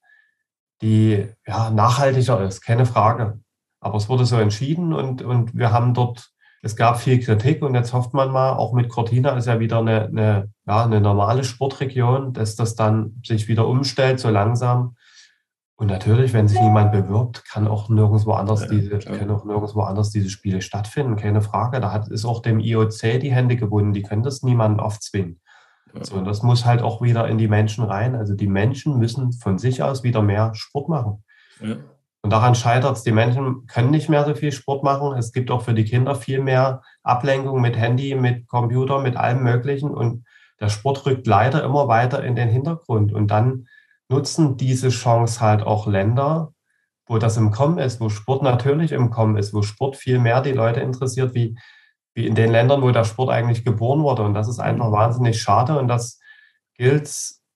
die 0.82 1.28
ja, 1.48 1.70
nachhaltiger 1.70 2.42
ist, 2.42 2.62
keine 2.62 2.86
Frage. 2.86 3.40
Aber 3.80 3.98
es 3.98 4.10
wurde 4.10 4.26
so 4.26 4.38
entschieden 4.38 4.94
und, 4.94 5.22
und 5.22 5.56
wir 5.56 5.72
haben 5.72 5.94
dort 5.94 6.32
es 6.66 6.76
gab 6.76 7.00
viel 7.00 7.20
Kritik 7.20 7.62
und 7.62 7.76
jetzt 7.76 7.94
hofft 7.94 8.16
man 8.16 8.32
mal, 8.32 8.54
auch 8.54 8.74
mit 8.74 8.90
Cortina 8.90 9.38
ist 9.38 9.46
ja 9.46 9.60
wieder 9.60 9.78
eine, 9.78 10.06
eine, 10.06 10.50
ja, 10.66 10.84
eine 10.84 11.00
normale 11.00 11.44
Sportregion, 11.44 12.34
dass 12.34 12.56
das 12.56 12.74
dann 12.74 13.22
sich 13.24 13.48
wieder 13.48 13.68
umstellt, 13.68 14.20
so 14.20 14.32
langsam. 14.32 14.96
Und 15.78 15.88
natürlich, 15.88 16.32
wenn 16.32 16.48
sich 16.48 16.60
niemand 16.62 16.94
bewirbt, 16.94 17.44
kann 17.50 17.68
auch 17.68 17.90
nirgendwo 17.90 18.32
anders 18.32 18.62
ja, 18.62 18.68
diese, 18.68 18.98
können 19.00 19.32
auch 19.32 19.44
nirgendwo 19.44 19.82
anders 19.82 20.10
diese 20.10 20.30
Spiele 20.30 20.62
stattfinden, 20.62 21.18
keine 21.18 21.42
Frage. 21.42 21.82
Da 21.82 21.92
hat, 21.92 22.08
ist 22.08 22.24
auch 22.24 22.42
dem 22.42 22.60
IOC 22.62 23.20
die 23.20 23.34
Hände 23.34 23.58
gebunden, 23.58 23.92
die 23.92 24.04
können 24.04 24.24
das 24.24 24.42
niemanden 24.42 24.80
aufzwingen. 24.80 25.42
Ja. 25.94 26.06
So, 26.06 26.16
und 26.16 26.26
das 26.26 26.44
muss 26.44 26.66
halt 26.66 26.82
auch 26.82 27.02
wieder 27.02 27.28
in 27.28 27.38
die 27.38 27.50
Menschen 27.50 27.84
rein. 27.84 28.16
Also 28.16 28.36
die 28.36 28.48
Menschen 28.48 28.98
müssen 29.00 29.34
von 29.34 29.58
sich 29.58 29.84
aus 29.84 30.04
wieder 30.04 30.22
mehr 30.22 30.52
Sport 30.56 30.88
machen. 30.88 31.24
Ja. 31.60 31.76
Und 32.22 32.32
daran 32.32 32.56
scheitert 32.56 32.96
es. 32.96 33.04
Die 33.04 33.12
Menschen 33.12 33.68
können 33.68 33.92
nicht 33.92 34.10
mehr 34.10 34.26
so 34.26 34.34
viel 34.34 34.52
Sport 34.54 34.84
machen. 34.84 35.16
Es 35.18 35.34
gibt 35.34 35.52
auch 35.52 35.62
für 35.62 35.74
die 35.74 35.86
Kinder 35.86 36.16
viel 36.16 36.42
mehr 36.42 36.82
Ablenkung 37.04 37.62
mit 37.62 37.78
Handy, 37.78 38.16
mit 38.16 38.48
Computer, 38.48 39.00
mit 39.00 39.18
allem 39.18 39.44
Möglichen. 39.44 39.92
Und 39.92 40.26
der 40.60 40.70
Sport 40.70 41.06
rückt 41.06 41.28
leider 41.28 41.64
immer 41.64 41.88
weiter 41.88 42.24
in 42.24 42.36
den 42.36 42.50
Hintergrund. 42.50 43.14
Und 43.14 43.28
dann 43.30 43.68
nutzen 44.10 44.58
diese 44.58 44.90
Chance 44.90 45.42
halt 45.42 45.64
auch 45.64 45.88
Länder, 45.88 46.54
wo 47.08 47.18
das 47.18 47.38
im 47.38 47.52
Kommen 47.52 47.78
ist, 47.78 48.02
wo 48.02 48.10
Sport 48.10 48.44
natürlich 48.44 48.92
im 48.92 49.10
Kommen 49.10 49.38
ist, 49.38 49.54
wo 49.54 49.62
Sport 49.62 49.96
viel 49.96 50.20
mehr 50.20 50.42
die 50.42 50.52
Leute 50.52 50.80
interessiert, 50.80 51.34
wie, 51.34 51.58
wie 52.14 52.26
in 52.28 52.36
den 52.36 52.52
Ländern, 52.52 52.82
wo 52.82 52.92
der 52.92 53.04
Sport 53.04 53.30
eigentlich 53.30 53.64
geboren 53.64 54.04
wurde. 54.04 54.24
Und 54.24 54.34
das 54.34 54.48
ist 54.48 54.60
einfach 54.60 54.92
wahnsinnig 54.92 55.42
schade. 55.42 55.78
Und 55.78 55.88
das 55.88 56.20
gilt 56.76 57.10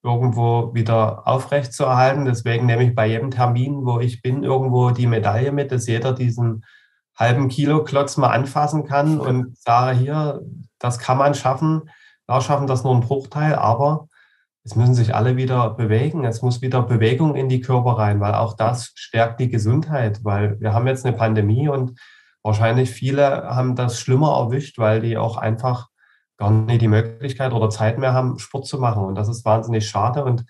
irgendwo 0.03 0.73
wieder 0.73 1.27
aufrecht 1.27 1.73
zu 1.73 1.85
erhalten. 1.85 2.25
Deswegen 2.25 2.65
nehme 2.65 2.83
ich 2.83 2.95
bei 2.95 3.07
jedem 3.07 3.31
Termin, 3.31 3.85
wo 3.85 3.99
ich 3.99 4.21
bin, 4.21 4.43
irgendwo 4.43 4.91
die 4.91 5.07
Medaille 5.07 5.51
mit, 5.51 5.71
dass 5.71 5.87
jeder 5.87 6.13
diesen 6.13 6.63
halben 7.17 7.49
Kilo 7.49 7.83
Klotz 7.83 8.17
mal 8.17 8.29
anfassen 8.29 8.85
kann 8.85 9.19
und 9.19 9.57
sage 9.57 9.97
hier, 9.97 10.41
das 10.79 10.99
kann 10.99 11.17
man 11.17 11.35
schaffen. 11.35 11.89
Wir 12.27 12.41
schaffen 12.41 12.67
das 12.67 12.83
nur 12.83 12.95
ein 12.95 13.01
Bruchteil, 13.01 13.55
aber 13.55 14.07
es 14.69 14.75
müssen 14.75 14.93
sich 14.93 15.15
alle 15.15 15.35
wieder 15.35 15.71
bewegen. 15.71 16.25
Es 16.25 16.43
muss 16.43 16.61
wieder 16.61 16.83
Bewegung 16.83 17.35
in 17.35 17.49
die 17.49 17.59
Körper 17.59 17.97
rein, 17.97 18.19
weil 18.19 18.35
auch 18.35 18.55
das 18.55 18.91
stärkt 18.93 19.39
die 19.39 19.49
Gesundheit, 19.49 20.23
weil 20.23 20.59
wir 20.59 20.75
haben 20.75 20.85
jetzt 20.85 21.07
eine 21.07 21.17
Pandemie 21.17 21.67
und 21.67 21.99
wahrscheinlich 22.43 22.91
viele 22.91 23.45
haben 23.45 23.75
das 23.75 23.99
schlimmer 23.99 24.37
erwischt, 24.37 24.77
weil 24.77 25.01
die 25.01 25.17
auch 25.17 25.37
einfach 25.37 25.87
gar 26.37 26.51
nicht 26.51 26.83
die 26.83 26.87
Möglichkeit 26.87 27.51
oder 27.51 27.71
Zeit 27.71 27.97
mehr 27.97 28.13
haben, 28.13 28.37
Sport 28.37 28.67
zu 28.67 28.77
machen. 28.77 29.03
Und 29.05 29.15
das 29.15 29.27
ist 29.27 29.43
wahnsinnig 29.43 29.89
schade. 29.89 30.23
Und 30.23 30.45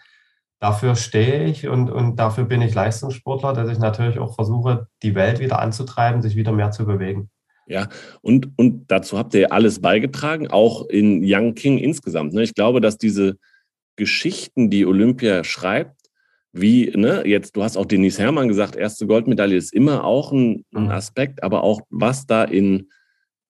dafür 0.59 0.95
stehe 0.95 1.45
ich 1.45 1.69
und, 1.69 1.89
und 1.89 2.17
dafür 2.17 2.43
bin 2.43 2.61
ich 2.61 2.73
Leistungssportler, 2.73 3.53
dass 3.53 3.69
ich 3.69 3.79
natürlich 3.79 4.19
auch 4.19 4.35
versuche, 4.35 4.87
die 5.01 5.15
Welt 5.15 5.39
wieder 5.39 5.59
anzutreiben, 5.59 6.21
sich 6.21 6.35
wieder 6.35 6.51
mehr 6.51 6.71
zu 6.71 6.85
bewegen. 6.85 7.29
Ja, 7.67 7.87
und, 8.21 8.49
und 8.57 8.91
dazu 8.91 9.17
habt 9.17 9.33
ihr 9.33 9.53
alles 9.53 9.79
beigetragen, 9.79 10.49
auch 10.49 10.85
in 10.87 11.21
Young 11.23 11.55
King 11.55 11.77
insgesamt. 11.77 12.33
Ne? 12.33 12.43
Ich 12.43 12.53
glaube, 12.53 12.81
dass 12.81 12.97
diese 12.97 13.37
Geschichten, 13.95 14.69
die 14.69 14.85
Olympia 14.85 15.43
schreibt, 15.43 15.95
wie, 16.51 16.91
ne, 16.95 17.23
jetzt, 17.25 17.55
du 17.55 17.63
hast 17.63 17.77
auch 17.77 17.85
Denise 17.85 18.19
Herrmann 18.19 18.47
gesagt, 18.47 18.75
erste 18.75 19.05
Goldmedaille 19.05 19.55
ist 19.55 19.73
immer 19.73 20.03
auch 20.03 20.31
ein, 20.31 20.65
ein 20.73 20.85
mhm. 20.85 20.89
Aspekt, 20.89 21.43
aber 21.43 21.63
auch 21.63 21.81
was 21.89 22.25
da 22.25 22.43
in 22.43 22.89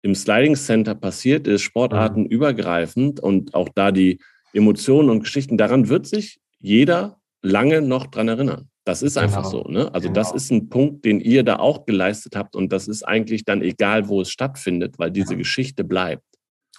im 0.02 0.16
Sliding 0.16 0.56
Center 0.56 0.96
passiert 0.96 1.48
ist, 1.48 1.62
sportartenübergreifend 1.62 3.20
und 3.20 3.54
auch 3.54 3.70
da 3.76 3.92
die 3.92 4.20
Emotionen 4.54 5.10
und 5.10 5.22
Geschichten, 5.22 5.58
daran 5.58 5.90
wird 5.90 6.08
sich 6.08 6.40
jeder 6.60 7.18
lange 7.42 7.82
noch 7.82 8.08
dran 8.08 8.28
erinnern. 8.28 8.70
Das 8.86 9.02
ist 9.02 9.18
einfach 9.18 9.44
genau. 9.44 9.64
so. 9.64 9.70
Ne? 9.70 9.94
Also 9.94 10.08
genau. 10.08 10.14
das 10.14 10.32
ist 10.32 10.52
ein 10.52 10.70
Punkt, 10.70 11.06
den 11.06 11.20
ihr 11.20 11.44
da 11.44 11.58
auch 11.58 11.86
geleistet 11.86 12.36
habt 12.36 12.56
und 12.56 12.72
das 12.72 12.88
ist 12.88 13.04
eigentlich 13.04 13.46
dann 13.46 13.62
egal, 13.62 14.08
wo 14.08 14.22
es 14.22 14.32
stattfindet, 14.32 14.98
weil 14.98 15.12
diese 15.12 15.34
ja. 15.34 15.38
Geschichte 15.38 15.84
bleibt. 15.84 16.24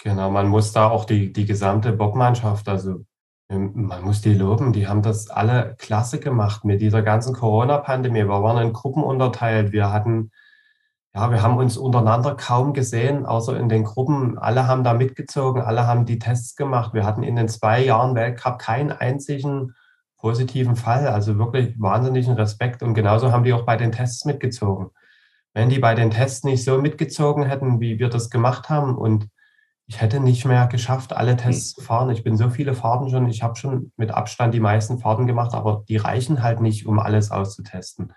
Genau, 0.03 0.31
man 0.31 0.49
muss 0.49 0.73
da 0.73 0.89
auch 0.89 1.05
die, 1.05 1.33
die 1.33 1.45
gesamte 1.45 1.93
Bockmannschaft, 1.93 2.69
also 2.69 3.05
man 3.51 4.03
muss 4.03 4.21
die 4.21 4.35
loben, 4.35 4.73
die 4.73 4.87
haben 4.87 5.03
das 5.03 5.29
alle 5.29 5.75
klasse 5.79 6.21
gemacht 6.21 6.65
mit 6.65 6.81
dieser 6.81 7.03
ganzen 7.03 7.35
Corona-Pandemie. 7.35 8.21
Wir 8.21 8.29
waren 8.29 8.63
in 8.63 8.73
Gruppen 8.73 9.03
unterteilt, 9.03 9.73
wir 9.73 9.93
hatten 9.93 10.31
ja, 11.13 11.29
wir 11.33 11.43
haben 11.43 11.57
uns 11.57 11.77
untereinander 11.77 12.37
kaum 12.37 12.73
gesehen, 12.73 13.27
außer 13.27 13.59
in 13.59 13.69
den 13.69 13.83
Gruppen. 13.83 14.39
Alle 14.39 14.69
haben 14.69 14.85
da 14.85 14.95
mitgezogen, 14.95 15.61
alle 15.61 15.87
haben 15.87 16.07
die 16.07 16.21
Tests 16.21 16.55
gemacht. 16.55 16.95
Wir 16.95 17.05
hatten 17.05 17.25
in 17.25 17.35
den 17.35 17.49
zwei 17.49 17.83
Jahren 17.83 18.15
Weltcup 18.15 18.61
keinen 18.61 18.93
einzigen 18.93 19.75
positiven 20.19 20.77
Fall. 20.77 21.09
Also 21.09 21.37
wirklich 21.37 21.75
wahnsinnigen 21.81 22.35
Respekt. 22.35 22.85
Und 22.85 22.95
genauso 22.95 23.33
haben 23.33 23.43
die 23.43 23.53
auch 23.53 23.67
bei 23.67 23.77
den 23.77 23.91
Tests 23.91 24.25
mitgezogen. 24.25 24.91
Wenn 25.53 25.69
die 25.69 25.81
bei 25.81 25.97
den 25.97 26.13
Tests 26.13 26.45
nicht 26.45 26.63
so 26.63 26.79
mitgezogen 26.79 27.45
hätten, 27.45 27.81
wie 27.81 27.99
wir 27.99 28.09
das 28.09 28.31
gemacht 28.31 28.69
haben, 28.69 28.97
und 28.97 29.29
ich 29.91 30.01
hätte 30.01 30.21
nicht 30.21 30.45
mehr 30.45 30.69
geschafft, 30.69 31.13
alle 31.13 31.37
Tests 31.37 31.75
zu 31.75 31.81
fahren. 31.81 32.11
Ich 32.11 32.23
bin 32.23 32.37
so 32.37 32.49
viele 32.49 32.75
Fahrten 32.75 33.11
schon, 33.11 33.29
ich 33.29 33.43
habe 33.43 33.57
schon 33.57 33.91
mit 33.97 34.13
Abstand 34.13 34.55
die 34.55 34.61
meisten 34.61 35.01
Fahrten 35.01 35.27
gemacht, 35.27 35.53
aber 35.53 35.83
die 35.89 35.97
reichen 35.97 36.45
halt 36.45 36.61
nicht, 36.61 36.87
um 36.87 37.01
alles 37.01 37.33
auszutesten. 37.33 38.13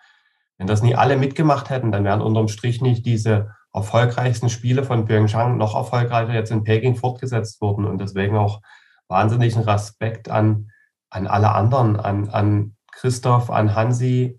Wenn 0.60 0.68
das 0.68 0.84
nie 0.84 0.94
alle 0.94 1.18
mitgemacht 1.18 1.72
hätten, 1.72 1.92
dann 1.92 2.04
wären 2.04 2.22
unterm 2.22 2.48
Strich 2.48 2.84
nicht 2.84 3.08
diese 3.08 3.56
erfolgreichsten 3.74 4.50
Spiele 4.50 4.84
von 4.84 5.06
Pyeongchang 5.06 5.58
noch 5.58 5.74
erfolgreicher 5.74 6.34
jetzt 6.34 6.52
in 6.52 6.64
Peking 6.64 6.96
fortgesetzt 6.96 7.60
worden. 7.60 7.86
Und 7.86 7.98
deswegen 7.98 8.38
auch 8.38 8.62
wahnsinnigen 9.08 9.64
Respekt 9.64 10.30
an, 10.30 10.70
an 11.10 11.26
alle 11.26 11.54
anderen, 11.54 12.00
an, 12.00 12.30
an 12.30 12.76
Christoph, 12.92 13.50
an 13.50 13.74
Hansi, 13.74 14.38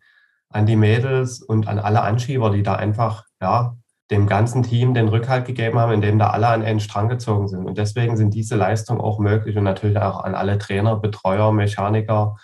an 0.50 0.66
die 0.66 0.76
Mädels 0.76 1.42
und 1.42 1.66
an 1.66 1.80
alle 1.80 2.02
Anschieber, 2.02 2.50
die 2.50 2.62
da 2.62 2.76
einfach 2.76 3.24
ja, 3.40 3.76
dem 4.10 4.26
ganzen 4.26 4.62
Team 4.62 4.94
den 4.94 5.08
Rückhalt 5.08 5.46
gegeben 5.46 5.78
haben, 5.78 5.92
indem 5.92 6.18
da 6.18 6.30
alle 6.30 6.48
an 6.48 6.62
einen 6.62 6.80
Strang 6.80 7.08
gezogen 7.08 7.48
sind. 7.48 7.66
Und 7.66 7.78
deswegen 7.78 8.16
sind 8.16 8.34
diese 8.34 8.56
Leistungen 8.56 9.00
auch 9.00 9.18
möglich 9.18 9.56
und 9.56 9.64
natürlich 9.64 9.98
auch 9.98 10.24
an 10.24 10.34
alle 10.34 10.58
Trainer, 10.58 10.96
Betreuer, 10.96 11.52
Mechaniker, 11.52 12.36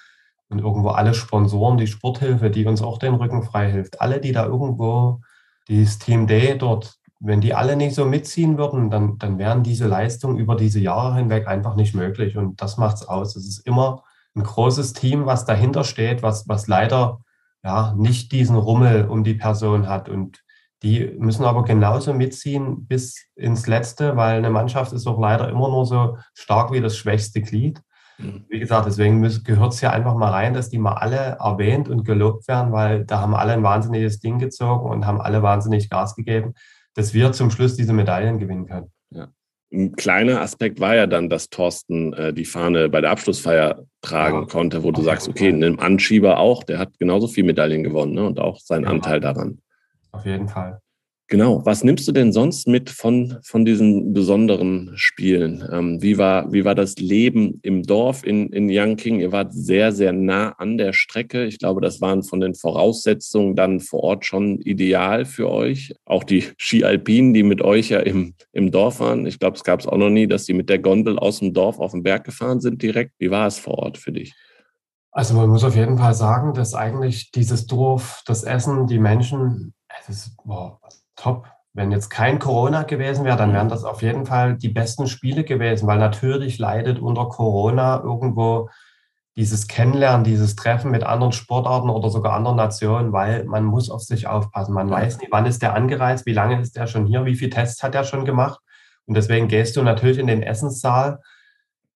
und 0.51 0.59
irgendwo 0.59 0.88
alle 0.88 1.14
Sponsoren, 1.14 1.79
die 1.79 1.87
Sporthilfe, 1.87 2.51
die 2.51 2.66
uns 2.66 2.83
auch 2.83 2.99
den 2.99 3.14
Rücken 3.14 3.44
frei 3.44 3.70
hilft, 3.70 4.01
alle, 4.01 4.20
die 4.20 4.33
da 4.33 4.44
irgendwo 4.44 5.20
dieses 5.68 5.99
Team 5.99 6.27
Day 6.27 6.59
dort, 6.59 6.96
wenn 7.20 7.40
die 7.40 7.55
alle 7.55 7.77
nicht 7.77 7.94
so 7.94 8.05
mitziehen 8.05 8.59
würden, 8.59 8.90
dann, 8.90 9.16
dann 9.18 9.38
wären 9.38 9.62
diese 9.62 9.87
Leistungen 9.87 10.38
über 10.38 10.57
diese 10.57 10.81
Jahre 10.81 11.16
hinweg 11.16 11.46
einfach 11.46 11.77
nicht 11.77 11.94
möglich. 11.94 12.37
Und 12.37 12.61
das 12.61 12.79
macht 12.79 12.96
es 12.96 13.09
aus. 13.09 13.37
Es 13.37 13.46
ist 13.46 13.66
immer 13.66 14.03
ein 14.35 14.42
großes 14.42 14.92
Team, 14.92 15.27
was 15.27 15.44
dahinter 15.44 15.85
steht, 15.85 16.23
was, 16.23 16.49
was 16.49 16.66
leider 16.66 17.20
ja, 17.62 17.94
nicht 17.96 18.33
diesen 18.33 18.57
Rummel 18.57 19.07
um 19.07 19.23
die 19.23 19.35
Person 19.35 19.88
hat. 19.88 20.09
Und 20.09 20.42
die 20.83 21.14
müssen 21.19 21.45
aber 21.45 21.64
genauso 21.64 22.14
mitziehen 22.14 22.87
bis 22.87 23.27
ins 23.35 23.66
Letzte, 23.66 24.16
weil 24.16 24.38
eine 24.38 24.51
Mannschaft 24.51 24.93
ist 24.93 25.07
auch 25.07 25.21
leider 25.21 25.49
immer 25.49 25.69
nur 25.69 25.85
so 25.85 26.16
stark 26.35 26.73
wie 26.73 26.81
das 26.81 26.97
schwächste 26.97 27.43
Glied. 27.43 27.81
Mhm. 28.19 28.45
Wie 28.49 28.61
gesagt, 28.61 28.87
deswegen 28.87 29.23
gehört 29.45 29.75
es 29.75 29.81
ja 29.81 29.90
einfach 29.90 30.14
mal 30.14 30.31
rein, 30.31 30.55
dass 30.55 30.71
die 30.71 30.79
mal 30.79 30.95
alle 30.95 31.37
erwähnt 31.38 31.88
und 31.88 32.05
gelobt 32.05 32.49
werden, 32.49 32.73
weil 32.73 33.05
da 33.05 33.21
haben 33.21 33.35
alle 33.35 33.53
ein 33.53 33.62
wahnsinniges 33.62 34.21
Ding 34.21 34.38
gezogen 34.38 34.88
und 34.88 35.07
haben 35.07 35.21
alle 35.21 35.43
wahnsinnig 35.43 35.90
Gas 35.90 36.14
gegeben, 36.14 36.55
dass 36.95 37.12
wir 37.12 37.33
zum 37.33 37.51
Schluss 37.51 37.77
diese 37.77 37.93
Medaillen 37.93 38.38
gewinnen 38.38 38.66
können. 38.66 38.90
Ja. 39.11 39.29
Ein 39.73 39.93
kleiner 39.93 40.40
Aspekt 40.40 40.81
war 40.81 40.97
ja 40.97 41.07
dann, 41.07 41.29
dass 41.29 41.49
Thorsten 41.49 42.12
äh, 42.14 42.33
die 42.33 42.45
Fahne 42.45 42.88
bei 42.88 43.01
der 43.01 43.11
Abschlussfeier 43.11 43.85
tragen 44.01 44.40
ja. 44.40 44.47
konnte, 44.47 44.83
wo 44.83 44.90
du 44.90 45.03
sagst, 45.03 45.29
okay, 45.29 45.51
ein 45.51 45.79
Anschieber 45.79 46.38
auch, 46.38 46.64
der 46.64 46.79
hat 46.79 46.99
genauso 46.99 47.29
viele 47.29 47.49
Medaillen 47.49 47.85
gewonnen 47.85 48.14
ne, 48.14 48.25
und 48.25 48.40
auch 48.40 48.59
seinen 48.59 48.85
ja. 48.85 48.90
Anteil 48.90 49.21
daran. 49.21 49.61
Auf 50.12 50.27
jeden 50.27 50.49
Fall. 50.49 50.81
Genau. 51.31 51.64
Was 51.64 51.85
nimmst 51.85 52.09
du 52.09 52.12
denn 52.12 52.33
sonst 52.33 52.66
mit 52.66 52.90
von, 52.90 53.38
von 53.44 53.64
diesen 53.64 54.12
besonderen 54.12 54.90
Spielen? 54.96 55.64
Ähm, 55.70 56.03
wie, 56.03 56.18
war, 56.18 56.53
wie 56.53 56.64
war 56.64 56.75
das 56.75 56.96
Leben 56.96 57.61
im 57.62 57.85
Dorf 57.85 58.27
in, 58.27 58.49
in 58.49 58.68
Yangqing? 58.68 59.20
Ihr 59.20 59.31
wart 59.31 59.53
sehr, 59.55 59.92
sehr 59.92 60.12
nah 60.12 60.49
an 60.59 60.77
der 60.77 60.92
Strecke. 60.92 61.44
Ich 61.44 61.61
glaube, 61.61 61.81
das 61.81 62.01
waren 62.01 62.25
von 62.25 62.40
den 62.40 62.57
Voraussetzungen 62.57 63.55
dann 63.55 63.79
vor 63.79 64.03
Ort 64.03 64.27
schon 64.27 64.59
ideal 64.59 65.25
für 65.25 65.49
euch. 65.49 65.94
Auch 66.05 66.25
die 66.25 66.49
Ski-Alpinen, 66.57 67.33
die 67.33 67.44
mit 67.44 67.62
euch 67.62 67.90
ja 67.90 68.01
im, 68.01 68.35
im 68.51 68.73
Dorf 68.73 68.99
waren. 68.99 69.25
Ich 69.25 69.38
glaube, 69.38 69.57
es 69.57 69.62
gab 69.62 69.79
es 69.79 69.87
auch 69.87 69.99
noch 69.99 70.11
nie, 70.11 70.27
dass 70.27 70.46
die 70.46 70.55
mit 70.55 70.68
der 70.68 70.81
Gondel 70.81 71.16
aus 71.16 71.38
dem 71.38 71.55
Dorf 71.55 71.79
auf 71.79 71.92
den 71.92 72.03
Berg 72.03 72.25
gefahren 72.25 72.59
sind 72.59 72.83
direkt. 72.83 73.12
Wie 73.20 73.31
war 73.31 73.46
es 73.46 73.57
vor 73.57 73.79
Ort 73.79 73.99
für 73.99 74.11
dich? 74.11 74.35
Also 75.12 75.35
man 75.35 75.49
muss 75.49 75.62
auf 75.62 75.77
jeden 75.77 75.99
Fall 75.99 76.14
sagen, 76.14 76.55
dass 76.55 76.75
eigentlich 76.75 77.31
dieses 77.31 77.66
Dorf, 77.68 78.25
das 78.27 78.42
Essen, 78.42 78.88
die 78.88 78.99
Menschen, 78.99 79.75
es 79.98 80.09
ist, 80.09 80.37
wow, 80.44 80.79
top. 81.16 81.46
Wenn 81.72 81.92
jetzt 81.92 82.11
kein 82.11 82.40
Corona 82.40 82.83
gewesen 82.83 83.24
wäre, 83.24 83.37
dann 83.37 83.53
wären 83.53 83.68
das 83.68 83.85
auf 83.85 84.03
jeden 84.03 84.26
Fall 84.26 84.57
die 84.57 84.70
besten 84.70 85.07
Spiele 85.07 85.44
gewesen, 85.44 85.87
weil 85.87 85.98
natürlich 85.98 86.59
leidet 86.59 86.98
unter 86.98 87.29
Corona 87.29 88.00
irgendwo 88.03 88.70
dieses 89.37 89.68
Kennenlernen, 89.68 90.24
dieses 90.24 90.57
Treffen 90.57 90.90
mit 90.90 91.05
anderen 91.05 91.33
Sportarten 91.33 91.88
oder 91.88 92.11
sogar 92.11 92.33
anderen 92.33 92.57
Nationen, 92.57 93.12
weil 93.12 93.44
man 93.44 93.64
muss 93.64 93.88
auf 93.88 94.03
sich 94.03 94.26
aufpassen. 94.26 94.74
Man 94.74 94.90
weiß 94.90 95.18
nicht, 95.18 95.31
wann 95.31 95.46
ist 95.46 95.62
der 95.62 95.74
angereist, 95.74 96.26
wie 96.26 96.33
lange 96.33 96.61
ist 96.61 96.76
der 96.76 96.88
schon 96.88 97.07
hier, 97.07 97.24
wie 97.24 97.37
viele 97.37 97.50
Tests 97.50 97.83
hat 97.83 97.94
er 97.94 98.05
schon 98.05 98.24
gemacht. 98.24 98.59
Und 99.07 99.16
deswegen 99.16 99.48
gehst 99.48 99.76
du 99.76 99.83
natürlich 99.83 100.18
in 100.18 100.26
den 100.26 100.42
Essenssaal, 100.42 101.20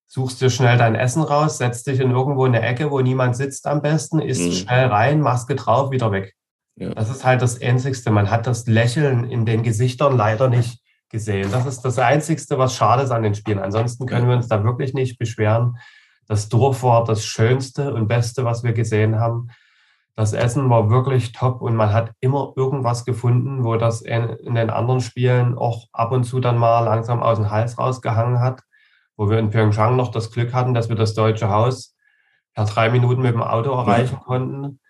suchst 0.07 0.41
dir 0.41 0.51
schnell 0.51 0.79
dein 0.79 0.95
Essen 0.95 1.23
raus, 1.23 1.59
setzt 1.59 1.87
dich 1.89 1.99
in 1.99 2.13
irgendwo 2.13 2.45
eine 2.45 2.63
Ecke, 2.63 2.91
wo 2.91 3.01
niemand 3.01 3.37
sitzt 3.37 3.67
am 3.67 3.83
besten, 3.83 4.21
isst 4.21 4.47
mhm. 4.47 4.53
schnell 4.53 4.87
rein, 4.87 5.21
Maske 5.21 5.57
drauf, 5.57 5.91
wieder 5.91 6.13
weg. 6.13 6.35
Ja. 6.77 6.91
Das 6.95 7.11
ist 7.11 7.25
halt 7.25 7.41
das 7.43 7.61
Einzigste. 7.61 8.11
Man 8.11 8.31
hat 8.31 8.47
das 8.47 8.67
Lächeln 8.67 9.25
in 9.25 9.47
den 9.47 9.63
Gesichtern 9.63 10.17
leider 10.17 10.49
nicht 10.49 10.81
gesehen. 11.09 11.53
Das 11.53 11.67
ist 11.67 11.83
das 11.83 11.99
Einzigste, 11.99 12.59
was 12.59 12.75
schade 12.75 13.05
ist 13.05 13.13
an 13.13 13.23
den 13.23 13.35
Spielen. 13.35 13.61
Ansonsten 13.61 14.07
können 14.07 14.29
wir 14.29 14.35
uns 14.35 14.49
da 14.49 14.65
wirklich 14.65 14.95
nicht 14.95 15.19
beschweren. 15.19 15.79
Das 16.27 16.49
Dorf 16.49 16.83
war 16.83 17.05
das 17.05 17.25
Schönste 17.25 17.95
und 17.95 18.09
Beste, 18.09 18.45
was 18.45 18.65
wir 18.65 18.73
gesehen 18.73 19.21
haben. 19.21 19.49
Das 20.17 20.33
Essen 20.33 20.71
war 20.71 20.91
wirklich 20.91 21.33
top 21.33 21.61
und 21.61 21.75
man 21.75 21.93
hat 21.93 22.13
immer 22.21 22.53
irgendwas 22.57 23.05
gefunden, 23.05 23.65
wo 23.65 23.77
das 23.77 24.01
in, 24.01 24.29
in 24.29 24.55
den 24.55 24.71
anderen 24.71 25.01
Spielen 25.01 25.59
auch 25.59 25.87
ab 25.93 26.13
und 26.13 26.25
zu 26.25 26.41
dann 26.41 26.57
mal 26.57 26.81
langsam 26.81 27.23
aus 27.23 27.39
dem 27.39 27.51
Hals 27.51 27.79
rausgehangen 27.79 28.41
hat. 28.41 28.63
Wo 29.17 29.31
wir 29.31 29.39
in 29.39 29.51
Pyeongchang 29.51 29.97
noch 29.97 30.11
das 30.11 30.33
Glück 30.33 30.53
hatten, 30.53 30.75
dass 30.75 30.89
wir 30.89 30.97
das 30.97 31.15
Deutsche 31.15 31.49
Haus 31.49 31.95
per 32.55 32.65
drei 32.65 32.91
Minuten 32.91 33.23
mit 33.23 33.35
dem 33.35 33.43
Auto 33.43 33.71
erreichen 33.71 34.19
konnten. 34.19 34.81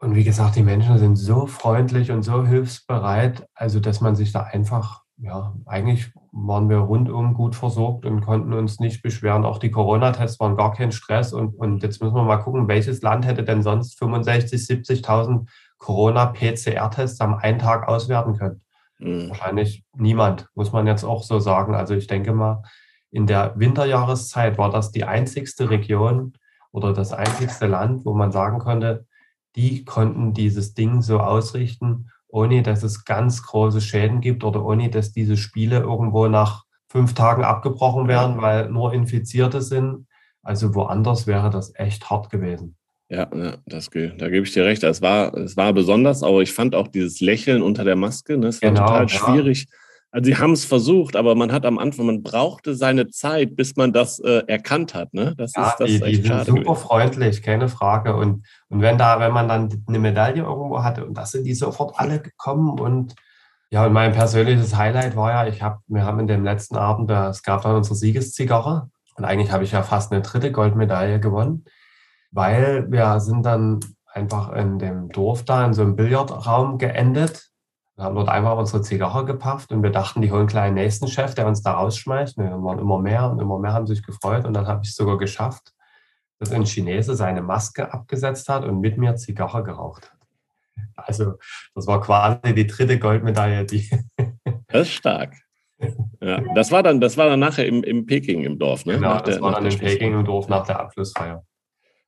Und 0.00 0.14
wie 0.14 0.24
gesagt, 0.24 0.54
die 0.54 0.62
Menschen 0.62 0.96
sind 0.98 1.16
so 1.16 1.46
freundlich 1.46 2.12
und 2.12 2.22
so 2.22 2.46
hilfsbereit, 2.46 3.48
also 3.54 3.80
dass 3.80 4.00
man 4.00 4.14
sich 4.14 4.30
da 4.30 4.42
einfach, 4.42 5.02
ja, 5.16 5.54
eigentlich 5.66 6.12
waren 6.30 6.68
wir 6.68 6.78
rundum 6.78 7.34
gut 7.34 7.56
versorgt 7.56 8.06
und 8.06 8.20
konnten 8.20 8.52
uns 8.52 8.78
nicht 8.78 9.02
beschweren. 9.02 9.44
Auch 9.44 9.58
die 9.58 9.72
Corona-Tests 9.72 10.38
waren 10.38 10.56
gar 10.56 10.72
kein 10.72 10.92
Stress. 10.92 11.32
Und, 11.32 11.54
und 11.54 11.82
jetzt 11.82 12.00
müssen 12.00 12.14
wir 12.14 12.22
mal 12.22 12.36
gucken, 12.36 12.68
welches 12.68 13.02
Land 13.02 13.26
hätte 13.26 13.42
denn 13.42 13.64
sonst 13.64 13.98
65, 13.98 14.60
70.000 14.60 15.48
Corona-PCR-Tests 15.78 17.20
am 17.20 17.34
einen 17.34 17.58
Tag 17.58 17.88
auswerten 17.88 18.36
können? 18.36 18.60
Mhm. 19.00 19.30
Wahrscheinlich 19.30 19.84
niemand, 19.96 20.48
muss 20.54 20.70
man 20.70 20.86
jetzt 20.86 21.02
auch 21.02 21.24
so 21.24 21.40
sagen. 21.40 21.74
Also 21.74 21.94
ich 21.94 22.06
denke 22.06 22.32
mal, 22.32 22.62
in 23.10 23.26
der 23.26 23.54
Winterjahreszeit 23.56 24.58
war 24.58 24.70
das 24.70 24.92
die 24.92 25.04
einzigste 25.04 25.70
Region 25.70 26.34
oder 26.70 26.92
das 26.92 27.12
einzigste 27.12 27.66
Land, 27.66 28.04
wo 28.04 28.14
man 28.14 28.30
sagen 28.30 28.60
konnte, 28.60 29.07
die 29.58 29.84
konnten 29.84 30.34
dieses 30.34 30.74
Ding 30.74 31.02
so 31.02 31.18
ausrichten, 31.18 32.10
ohne 32.28 32.62
dass 32.62 32.84
es 32.84 33.04
ganz 33.04 33.42
große 33.42 33.80
Schäden 33.80 34.20
gibt 34.20 34.44
oder 34.44 34.64
ohne 34.64 34.88
dass 34.88 35.10
diese 35.12 35.36
Spiele 35.36 35.80
irgendwo 35.80 36.28
nach 36.28 36.62
fünf 36.88 37.14
Tagen 37.14 37.42
abgebrochen 37.42 38.06
werden, 38.06 38.40
weil 38.40 38.70
nur 38.70 38.94
Infizierte 38.94 39.60
sind. 39.60 40.06
Also 40.44 40.76
woanders 40.76 41.26
wäre 41.26 41.50
das 41.50 41.74
echt 41.74 42.08
hart 42.08 42.30
gewesen. 42.30 42.76
Ja, 43.08 43.26
das, 43.66 43.90
da 43.90 44.28
gebe 44.28 44.46
ich 44.46 44.52
dir 44.52 44.64
recht. 44.64 44.84
Es 44.84 45.02
war, 45.02 45.34
es 45.34 45.56
war 45.56 45.72
besonders, 45.72 46.22
aber 46.22 46.40
ich 46.40 46.52
fand 46.52 46.76
auch 46.76 46.86
dieses 46.86 47.20
Lächeln 47.20 47.60
unter 47.60 47.82
der 47.82 47.96
Maske, 47.96 48.38
ne, 48.38 48.46
das 48.46 48.62
war 48.62 48.70
genau, 48.70 48.86
total 48.86 49.08
schwierig. 49.08 49.66
Ja 49.68 49.76
also 50.10 50.30
sie 50.30 50.38
haben 50.38 50.52
es 50.52 50.64
versucht, 50.64 51.16
aber 51.16 51.34
man 51.34 51.52
hat 51.52 51.66
am 51.66 51.78
Anfang, 51.78 52.06
man 52.06 52.22
brauchte 52.22 52.74
seine 52.74 53.08
Zeit, 53.08 53.56
bis 53.56 53.76
man 53.76 53.92
das 53.92 54.18
äh, 54.20 54.42
erkannt 54.46 54.94
hat. 54.94 55.12
Ne? 55.12 55.34
Das 55.36 55.52
ja, 55.54 55.68
ist 55.68 55.80
das 55.80 55.88
die, 55.88 56.00
die 56.00 56.14
sind 56.16 56.46
super 56.46 56.62
gewesen. 56.62 56.76
freundlich, 56.76 57.42
keine 57.42 57.68
Frage. 57.68 58.16
Und, 58.16 58.46
und 58.68 58.80
wenn 58.80 58.96
da, 58.96 59.20
wenn 59.20 59.32
man 59.32 59.48
dann 59.48 59.84
eine 59.86 59.98
Medaille 59.98 60.42
irgendwo 60.42 60.82
hatte, 60.82 61.04
und 61.04 61.14
das 61.14 61.32
sind 61.32 61.44
die 61.44 61.54
sofort 61.54 61.98
alle 61.98 62.20
gekommen 62.20 62.78
und 62.80 63.14
ja, 63.70 63.84
und 63.84 63.92
mein 63.92 64.12
persönliches 64.12 64.74
Highlight 64.74 65.14
war 65.14 65.30
ja, 65.30 65.46
ich 65.46 65.60
habe, 65.60 65.80
wir 65.88 66.04
haben 66.04 66.20
in 66.20 66.26
dem 66.26 66.42
letzten 66.42 66.76
Abend, 66.76 67.10
es 67.10 67.42
gab 67.42 67.60
dann 67.60 67.76
unsere 67.76 67.96
Siegeszigarre 67.96 68.88
und 69.16 69.24
eigentlich 69.26 69.52
habe 69.52 69.64
ich 69.64 69.72
ja 69.72 69.82
fast 69.82 70.10
eine 70.10 70.22
dritte 70.22 70.50
Goldmedaille 70.52 71.20
gewonnen, 71.20 71.66
weil 72.30 72.90
wir 72.90 73.20
sind 73.20 73.44
dann 73.44 73.80
einfach 74.06 74.52
in 74.52 74.78
dem 74.78 75.10
Dorf 75.10 75.44
da 75.44 75.66
in 75.66 75.74
so 75.74 75.82
einem 75.82 75.96
Billardraum 75.96 76.78
geendet 76.78 77.50
wir 77.98 78.04
haben 78.04 78.14
dort 78.14 78.28
einfach 78.28 78.56
unsere 78.56 78.80
Zigarre 78.80 79.24
gepafft 79.24 79.72
und 79.72 79.82
wir 79.82 79.90
dachten, 79.90 80.22
die 80.22 80.30
holen 80.30 80.46
gleich 80.46 80.66
einen 80.66 80.76
nächsten 80.76 81.08
Chef, 81.08 81.34
der 81.34 81.48
uns 81.48 81.62
da 81.62 81.72
rausschmeißt. 81.72 82.38
Wir 82.38 82.44
waren 82.62 82.78
immer 82.78 83.00
mehr 83.00 83.28
und 83.28 83.40
immer 83.40 83.58
mehr 83.58 83.72
haben 83.72 83.88
sich 83.88 84.04
gefreut. 84.04 84.44
Und 84.44 84.54
dann 84.54 84.68
habe 84.68 84.82
ich 84.84 84.90
es 84.90 84.94
sogar 84.94 85.18
geschafft, 85.18 85.72
dass 86.38 86.52
ein 86.52 86.64
Chinese 86.64 87.16
seine 87.16 87.42
Maske 87.42 87.92
abgesetzt 87.92 88.48
hat 88.48 88.64
und 88.64 88.78
mit 88.78 88.98
mir 88.98 89.16
Zigarre 89.16 89.64
geraucht 89.64 90.12
hat. 90.12 90.18
Also 90.94 91.34
das 91.74 91.88
war 91.88 92.00
quasi 92.00 92.54
die 92.54 92.68
dritte 92.68 93.00
Goldmedaille, 93.00 93.64
die. 93.64 93.90
Das 94.68 94.82
ist 94.82 94.92
stark. 94.92 95.34
Ja, 96.20 96.42
das 96.54 96.70
war 96.70 96.82
dann, 96.82 97.00
das 97.00 97.16
war 97.16 97.28
dann 97.28 97.40
nachher 97.40 97.66
im, 97.66 97.82
im 97.82 98.06
Peking 98.06 98.44
im 98.44 98.58
Dorf, 98.58 98.84
ne? 98.84 98.94
Genau, 98.94 99.14
nach 99.14 99.22
das 99.22 99.36
der, 99.36 99.42
war 99.42 99.52
dann 99.52 99.64
in 99.64 99.78
Peking 99.78 100.12
im 100.12 100.24
Dorf 100.24 100.48
nach 100.48 100.66
der 100.66 100.78
Abschlussfeier. 100.78 101.44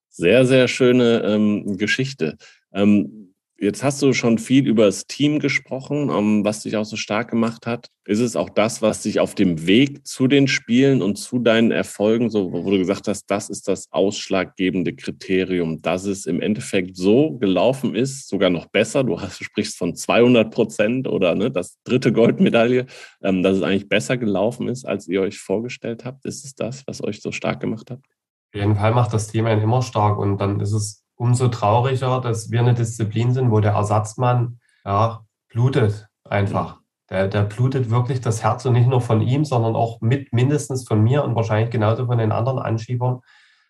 Sehr, 0.08 0.44
sehr 0.44 0.68
schöne 0.68 1.22
ähm, 1.24 1.78
Geschichte. 1.78 2.36
Ähm, 2.72 3.19
Jetzt 3.62 3.84
hast 3.84 4.00
du 4.00 4.14
schon 4.14 4.38
viel 4.38 4.66
über 4.66 4.86
das 4.86 5.06
Team 5.06 5.38
gesprochen, 5.38 6.08
um, 6.08 6.46
was 6.46 6.62
dich 6.62 6.78
auch 6.78 6.86
so 6.86 6.96
stark 6.96 7.28
gemacht 7.28 7.66
hat. 7.66 7.88
Ist 8.06 8.20
es 8.20 8.34
auch 8.34 8.48
das, 8.48 8.80
was 8.80 9.02
dich 9.02 9.20
auf 9.20 9.34
dem 9.34 9.66
Weg 9.66 10.06
zu 10.06 10.28
den 10.28 10.48
Spielen 10.48 11.02
und 11.02 11.16
zu 11.16 11.38
deinen 11.38 11.70
Erfolgen, 11.70 12.30
so, 12.30 12.54
wo 12.54 12.70
du 12.70 12.78
gesagt 12.78 13.06
hast, 13.06 13.26
das 13.26 13.50
ist 13.50 13.68
das 13.68 13.88
ausschlaggebende 13.90 14.94
Kriterium, 14.94 15.82
dass 15.82 16.06
es 16.06 16.24
im 16.24 16.40
Endeffekt 16.40 16.96
so 16.96 17.36
gelaufen 17.36 17.94
ist, 17.94 18.30
sogar 18.30 18.48
noch 18.48 18.64
besser. 18.64 19.04
Du, 19.04 19.20
hast, 19.20 19.40
du 19.40 19.44
sprichst 19.44 19.76
von 19.76 19.94
200 19.94 20.50
Prozent 20.50 21.06
oder 21.06 21.34
ne, 21.34 21.50
das 21.50 21.76
dritte 21.84 22.14
Goldmedaille, 22.14 22.86
ähm, 23.22 23.42
dass 23.42 23.58
es 23.58 23.62
eigentlich 23.62 23.90
besser 23.90 24.16
gelaufen 24.16 24.68
ist, 24.68 24.86
als 24.86 25.06
ihr 25.06 25.20
euch 25.20 25.38
vorgestellt 25.38 26.06
habt. 26.06 26.24
Ist 26.24 26.46
es 26.46 26.54
das, 26.54 26.86
was 26.86 27.04
euch 27.04 27.20
so 27.20 27.30
stark 27.30 27.60
gemacht 27.60 27.90
hat? 27.90 27.98
Auf 27.98 28.58
jeden 28.58 28.76
Fall 28.76 28.94
macht 28.94 29.12
das 29.12 29.28
Team 29.28 29.44
einen 29.44 29.60
immer 29.60 29.82
stark 29.82 30.18
und 30.18 30.38
dann 30.38 30.60
ist 30.60 30.72
es 30.72 30.99
umso 31.20 31.48
trauriger, 31.48 32.22
dass 32.22 32.50
wir 32.50 32.60
eine 32.60 32.72
Disziplin 32.72 33.34
sind, 33.34 33.50
wo 33.50 33.60
der 33.60 33.72
Ersatzmann 33.72 34.58
ja, 34.86 35.20
blutet 35.50 36.08
einfach. 36.24 36.78
Der, 37.10 37.28
der 37.28 37.42
blutet 37.42 37.90
wirklich 37.90 38.22
das 38.22 38.42
Herz 38.42 38.64
und 38.64 38.72
nicht 38.72 38.88
nur 38.88 39.02
von 39.02 39.20
ihm, 39.20 39.44
sondern 39.44 39.76
auch 39.76 40.00
mit 40.00 40.32
mindestens 40.32 40.88
von 40.88 41.02
mir 41.02 41.22
und 41.22 41.34
wahrscheinlich 41.34 41.68
genauso 41.68 42.06
von 42.06 42.16
den 42.16 42.32
anderen 42.32 42.58
Anschiebern, 42.58 43.20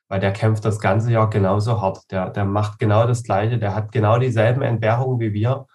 weil 0.06 0.20
der 0.20 0.32
kämpft 0.32 0.64
das 0.64 0.78
ganze 0.78 1.10
Jahr 1.10 1.28
genauso 1.28 1.80
hart. 1.82 2.08
Der, 2.12 2.30
der 2.30 2.44
macht 2.44 2.78
genau 2.78 3.04
das 3.04 3.24
Gleiche, 3.24 3.58
der 3.58 3.74
hat 3.74 3.90
genau 3.90 4.20
dieselben 4.20 4.62
Entbehrungen 4.62 5.18
wie 5.18 5.32
wir 5.32 5.66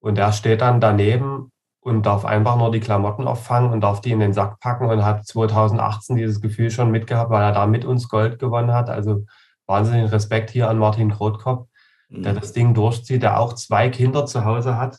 und 0.00 0.16
der 0.16 0.32
steht 0.32 0.62
dann 0.62 0.80
daneben 0.80 1.52
und 1.80 2.06
darf 2.06 2.24
einfach 2.24 2.56
nur 2.56 2.70
die 2.72 2.80
Klamotten 2.80 3.28
auffangen 3.28 3.70
und 3.70 3.82
darf 3.82 4.00
die 4.00 4.12
in 4.12 4.20
den 4.20 4.32
Sack 4.32 4.60
packen 4.60 4.86
und 4.86 5.04
hat 5.04 5.26
2018 5.26 6.16
dieses 6.16 6.40
Gefühl 6.40 6.70
schon 6.70 6.90
mitgehabt, 6.90 7.30
weil 7.30 7.42
er 7.42 7.52
da 7.52 7.66
mit 7.66 7.84
uns 7.84 8.08
Gold 8.08 8.38
gewonnen 8.38 8.72
hat. 8.72 8.88
Also 8.88 9.26
wahnsinnigen 9.66 10.08
Respekt 10.08 10.50
hier 10.50 10.68
an 10.68 10.78
Martin 10.78 11.10
Krotkopf, 11.10 11.68
der 12.08 12.32
mhm. 12.32 12.40
das 12.40 12.52
Ding 12.52 12.74
durchzieht, 12.74 13.22
der 13.22 13.40
auch 13.40 13.54
zwei 13.54 13.88
Kinder 13.88 14.26
zu 14.26 14.44
Hause 14.44 14.76
hat 14.76 14.98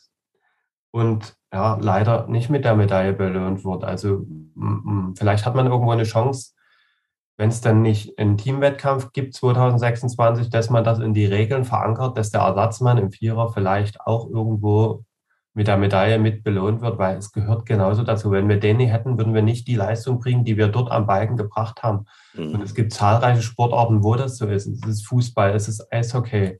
und 0.90 1.36
ja, 1.52 1.78
leider 1.80 2.26
nicht 2.26 2.50
mit 2.50 2.64
der 2.64 2.74
Medaille 2.74 3.12
belohnt 3.12 3.64
wird. 3.64 3.84
Also 3.84 4.26
vielleicht 5.16 5.46
hat 5.46 5.54
man 5.54 5.66
irgendwo 5.66 5.92
eine 5.92 6.04
Chance, 6.04 6.52
wenn 7.36 7.48
es 7.48 7.60
dann 7.60 7.82
nicht 7.82 8.18
einen 8.18 8.36
Teamwettkampf 8.36 9.12
gibt 9.12 9.34
2026, 9.34 10.50
dass 10.50 10.70
man 10.70 10.84
das 10.84 11.00
in 11.00 11.14
die 11.14 11.26
Regeln 11.26 11.64
verankert, 11.64 12.16
dass 12.16 12.30
der 12.30 12.42
Ersatzmann 12.42 12.98
im 12.98 13.10
Vierer 13.10 13.52
vielleicht 13.52 14.00
auch 14.00 14.28
irgendwo 14.28 15.04
mit 15.54 15.68
der 15.68 15.76
Medaille 15.76 16.18
mit 16.18 16.42
belohnt 16.42 16.80
wird, 16.82 16.98
weil 16.98 17.16
es 17.16 17.30
gehört 17.30 17.64
genauso 17.64 18.02
dazu. 18.02 18.32
Wenn 18.32 18.48
wir 18.48 18.58
den 18.58 18.78
nicht 18.78 18.90
hätten, 18.90 19.16
würden 19.16 19.34
wir 19.34 19.42
nicht 19.42 19.68
die 19.68 19.76
Leistung 19.76 20.18
bringen, 20.18 20.44
die 20.44 20.56
wir 20.56 20.68
dort 20.68 20.90
am 20.90 21.06
Balken 21.06 21.36
gebracht 21.36 21.82
haben. 21.84 22.06
Mhm. 22.34 22.54
Und 22.54 22.62
es 22.62 22.74
gibt 22.74 22.92
zahlreiche 22.92 23.42
Sportarten, 23.42 24.02
wo 24.02 24.16
das 24.16 24.36
so 24.36 24.46
ist. 24.48 24.66
Es 24.66 24.84
ist 24.84 25.06
Fußball, 25.06 25.54
es 25.54 25.68
ist 25.68 25.92
Eishockey, 25.92 26.58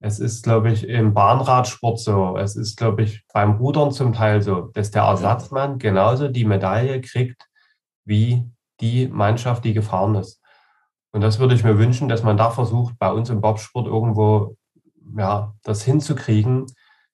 es 0.00 0.18
ist, 0.20 0.42
glaube 0.42 0.70
ich, 0.72 0.88
im 0.88 1.12
Bahnradsport 1.12 1.98
so, 1.98 2.36
es 2.36 2.56
ist, 2.56 2.76
glaube 2.76 3.02
ich, 3.02 3.24
beim 3.32 3.52
Rudern 3.52 3.92
zum 3.92 4.12
Teil 4.12 4.42
so, 4.42 4.70
dass 4.74 4.90
der 4.90 5.02
Ersatzmann 5.02 5.78
genauso 5.78 6.28
die 6.28 6.44
Medaille 6.44 7.00
kriegt 7.02 7.46
wie 8.06 8.44
die 8.80 9.08
Mannschaft, 9.08 9.64
die 9.64 9.72
gefahren 9.72 10.14
ist. 10.14 10.42
Und 11.12 11.20
das 11.20 11.38
würde 11.38 11.54
ich 11.54 11.62
mir 11.62 11.78
wünschen, 11.78 12.08
dass 12.08 12.22
man 12.22 12.36
da 12.36 12.50
versucht, 12.50 12.98
bei 12.98 13.10
uns 13.12 13.30
im 13.30 13.40
Bobsport 13.40 13.86
irgendwo 13.86 14.56
ja, 15.16 15.54
das 15.62 15.84
hinzukriegen, 15.84 16.66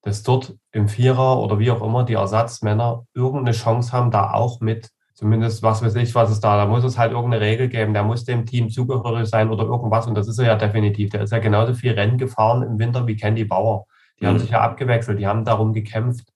dass 0.03 0.23
dort 0.23 0.55
im 0.73 0.89
Vierer 0.89 1.39
oder 1.41 1.59
wie 1.59 1.71
auch 1.71 1.83
immer 1.83 2.05
die 2.05 2.15
Ersatzmänner 2.15 3.05
irgendeine 3.15 3.53
Chance 3.53 3.93
haben, 3.93 4.11
da 4.11 4.33
auch 4.33 4.61
mit, 4.61 4.91
zumindest 5.15 5.63
was 5.63 5.83
weiß 5.83 5.95
ich, 5.97 6.15
was 6.15 6.31
ist 6.31 6.41
da, 6.41 6.57
da 6.57 6.67
muss 6.67 6.85
es 6.85 6.99
halt 6.99 7.13
irgendeine 7.13 7.45
Regel 7.45 7.69
geben, 7.69 7.93
der 7.93 8.05
muss 8.05 8.25
dem 8.25 8.47
Team 8.47 8.71
zugehörig 8.71 9.29
sein 9.29 9.51
oder 9.51 9.65
irgendwas 9.65 10.07
und 10.07 10.15
das 10.15 10.29
ist 10.29 10.39
er 10.39 10.47
ja 10.47 10.57
definitiv. 10.57 11.11
Der 11.11 11.23
ist 11.23 11.33
ja 11.33 11.39
genauso 11.39 11.75
viel 11.75 11.93
Rennen 11.93 12.19
gefahren 12.19 12.63
im 12.63 12.79
Winter 12.79 13.07
wie 13.07 13.17
Candy 13.17 13.45
Bauer. 13.45 13.87
Die 14.19 14.25
mhm. 14.25 14.29
haben 14.29 14.39
sich 14.39 14.51
ja 14.51 14.61
abgewechselt, 14.61 15.19
die 15.19 15.27
haben 15.27 15.45
darum 15.45 15.73
gekämpft. 15.73 16.33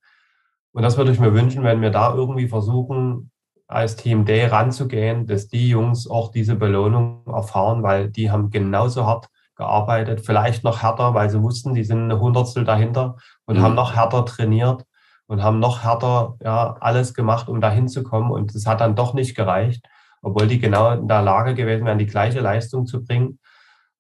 Und 0.72 0.83
das 0.83 0.96
würde 0.96 1.12
ich 1.12 1.20
mir 1.20 1.33
wünschen, 1.33 1.62
wenn 1.62 1.81
wir 1.81 1.90
da 1.90 2.14
irgendwie 2.14 2.48
versuchen, 2.48 3.31
als 3.66 3.96
Team 3.96 4.24
D 4.24 4.44
ranzugehen, 4.46 5.27
dass 5.27 5.48
die 5.48 5.68
Jungs 5.68 6.09
auch 6.09 6.31
diese 6.31 6.57
Belohnung 6.57 7.22
erfahren, 7.27 7.83
weil 7.83 8.11
die 8.11 8.31
haben 8.31 8.50
genauso 8.50 9.07
hart 9.07 9.29
gearbeitet, 9.57 10.23
vielleicht 10.25 10.64
noch 10.64 10.83
härter, 10.83 11.14
weil 11.14 11.31
sie 11.31 11.43
wussten, 11.43 11.75
die 11.75 11.85
sind 11.85 12.05
eine 12.05 12.21
Hundertstel 12.21 12.64
dahinter 12.64 13.17
und 13.47 13.59
mhm. 13.59 13.62
haben 13.62 13.75
noch 13.75 13.95
härter 13.95 14.25
trainiert 14.25 14.85
und 15.27 15.43
haben 15.43 15.59
noch 15.59 15.85
härter 15.85 16.37
ja, 16.43 16.77
alles 16.81 17.14
gemacht, 17.14 17.49
um 17.49 17.61
dahin 17.61 17.88
zu 17.88 18.03
kommen. 18.03 18.31
Und 18.31 18.55
es 18.55 18.67
hat 18.67 18.81
dann 18.81 18.97
doch 18.97 19.14
nicht 19.14 19.35
gereicht, 19.35 19.85
obwohl 20.23 20.47
die 20.47 20.59
genau 20.59 20.93
in 20.93 21.09
der 21.09 21.23
Lage 21.23 21.55
gewesen 21.55 21.87
wären, 21.87 21.99
die 21.99 22.07
gleiche 22.07 22.40
Leistung 22.40 22.87
zu 22.87 23.05
bringen. 23.05 23.38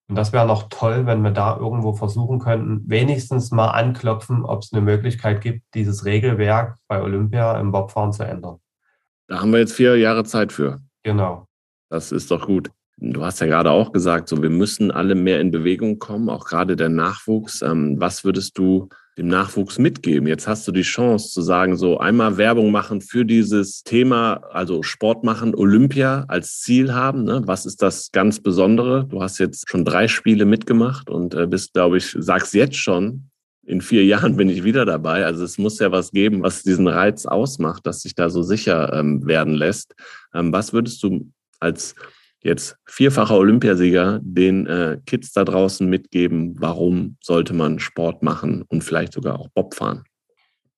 Und 0.06 0.16
das 0.16 0.32
wäre 0.32 0.46
noch 0.46 0.68
toll, 0.68 1.06
wenn 1.06 1.22
wir 1.22 1.30
da 1.30 1.56
irgendwo 1.56 1.94
versuchen 1.94 2.38
könnten, 2.38 2.82
wenigstens 2.86 3.50
mal 3.50 3.68
anklopfen, 3.68 4.44
ob 4.44 4.62
es 4.62 4.72
eine 4.72 4.82
Möglichkeit 4.82 5.40
gibt, 5.40 5.62
dieses 5.74 6.04
Regelwerk 6.04 6.76
bei 6.88 7.00
Olympia 7.00 7.58
im 7.58 7.72
Bobfahren 7.72 8.12
zu 8.12 8.22
ändern. 8.24 8.58
Da 9.28 9.40
haben 9.40 9.52
wir 9.52 9.60
jetzt 9.60 9.72
vier 9.72 9.96
Jahre 9.96 10.24
Zeit 10.24 10.52
für. 10.52 10.82
Genau. 11.02 11.46
Das 11.88 12.12
ist 12.12 12.30
doch 12.30 12.46
gut. 12.46 12.70
Du 12.96 13.24
hast 13.24 13.40
ja 13.40 13.46
gerade 13.46 13.70
auch 13.70 13.92
gesagt, 13.92 14.28
so 14.28 14.40
wir 14.40 14.50
müssen 14.50 14.90
alle 14.90 15.14
mehr 15.14 15.40
in 15.40 15.50
Bewegung 15.50 15.98
kommen, 15.98 16.28
auch 16.28 16.46
gerade 16.46 16.76
der 16.76 16.88
Nachwuchs. 16.88 17.60
Ähm, 17.62 17.96
was 17.98 18.24
würdest 18.24 18.56
du 18.56 18.88
dem 19.18 19.26
Nachwuchs 19.26 19.78
mitgeben? 19.78 20.28
Jetzt 20.28 20.46
hast 20.46 20.66
du 20.68 20.72
die 20.72 20.82
Chance 20.82 21.30
zu 21.30 21.42
sagen, 21.42 21.76
so 21.76 21.98
einmal 21.98 22.36
Werbung 22.36 22.70
machen 22.70 23.00
für 23.00 23.24
dieses 23.24 23.82
Thema, 23.82 24.42
also 24.52 24.82
Sport 24.82 25.24
machen, 25.24 25.54
Olympia 25.56 26.24
als 26.28 26.60
Ziel 26.60 26.94
haben. 26.94 27.24
Ne? 27.24 27.42
Was 27.46 27.66
ist 27.66 27.82
das 27.82 28.12
ganz 28.12 28.40
Besondere? 28.40 29.06
Du 29.08 29.22
hast 29.22 29.38
jetzt 29.38 29.68
schon 29.68 29.84
drei 29.84 30.06
Spiele 30.06 30.44
mitgemacht 30.44 31.10
und 31.10 31.34
äh, 31.34 31.46
bist, 31.48 31.74
glaube 31.74 31.96
ich, 31.96 32.16
sagst 32.18 32.54
jetzt 32.54 32.76
schon, 32.76 33.28
in 33.66 33.80
vier 33.80 34.04
Jahren 34.06 34.36
bin 34.36 34.48
ich 34.48 34.62
wieder 34.62 34.84
dabei. 34.84 35.24
Also 35.24 35.42
es 35.42 35.58
muss 35.58 35.80
ja 35.80 35.90
was 35.90 36.12
geben, 36.12 36.44
was 36.44 36.62
diesen 36.62 36.86
Reiz 36.86 37.26
ausmacht, 37.26 37.86
dass 37.86 38.02
sich 38.02 38.14
da 38.14 38.30
so 38.30 38.42
sicher 38.42 38.92
ähm, 38.92 39.26
werden 39.26 39.54
lässt. 39.54 39.96
Ähm, 40.32 40.52
was 40.52 40.72
würdest 40.72 41.02
du 41.02 41.32
als 41.58 41.96
jetzt 42.44 42.76
vierfacher 42.86 43.36
Olympiasieger 43.36 44.20
den 44.22 44.66
äh, 44.66 44.98
Kids 45.06 45.32
da 45.32 45.44
draußen 45.44 45.88
mitgeben, 45.88 46.54
warum 46.58 47.16
sollte 47.20 47.54
man 47.54 47.80
Sport 47.80 48.22
machen 48.22 48.62
und 48.68 48.84
vielleicht 48.84 49.14
sogar 49.14 49.40
auch 49.40 49.48
Bob 49.48 49.74
fahren? 49.74 50.04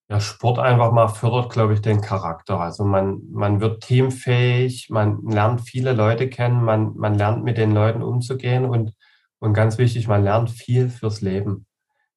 Ja, 0.09 0.21
Sport 0.21 0.61
einfach 0.61 0.93
mal 0.93 1.09
fördert, 1.09 1.53
glaube 1.53 1.75
ich, 1.75 1.81
den 1.83 2.01
Charakter. 2.01 2.61
Also 2.61 2.85
man, 2.85 3.23
man 3.33 3.61
wird 3.61 3.83
teamfähig, 3.83 4.89
man 4.89 5.21
lernt 5.27 5.63
viele 5.63 5.93
Leute 5.93 6.31
kennen, 6.31 6.63
man, 6.63 6.97
man 6.97 7.17
lernt 7.17 7.43
mit 7.43 7.59
den 7.59 7.73
Leuten 7.73 8.03
umzugehen 8.03 8.65
und, 8.65 8.93
und 9.41 9.53
ganz 9.53 9.79
wichtig, 9.79 10.07
man 10.07 10.23
lernt 10.23 10.51
viel 10.51 10.89
fürs 10.89 11.23
Leben. 11.23 11.67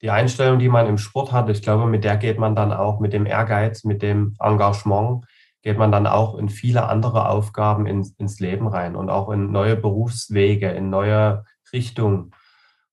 Die 0.04 0.12
Einstellung, 0.12 0.60
die 0.60 0.70
man 0.70 0.86
im 0.86 1.00
Sport 1.00 1.32
hat, 1.32 1.50
ich 1.50 1.64
glaube, 1.64 1.88
mit 1.88 2.04
der 2.04 2.18
geht 2.18 2.38
man 2.38 2.56
dann 2.56 2.72
auch 2.72 3.00
mit 3.00 3.12
dem 3.12 3.26
Ehrgeiz, 3.26 3.84
mit 3.84 4.04
dem 4.04 4.36
Engagement, 4.40 5.26
geht 5.62 5.78
man 5.78 5.92
dann 5.92 6.08
auch 6.08 6.38
in 6.38 6.50
viele 6.50 6.88
andere 6.88 7.30
Aufgaben 7.30 7.86
ins, 7.86 8.12
ins 8.18 8.40
Leben 8.40 8.68
rein 8.68 8.96
und 8.96 9.10
auch 9.10 9.30
in 9.30 9.52
neue 9.52 9.76
Berufswege, 9.76 10.70
in 10.70 10.90
neue 10.90 11.44
Richtungen. 11.74 12.32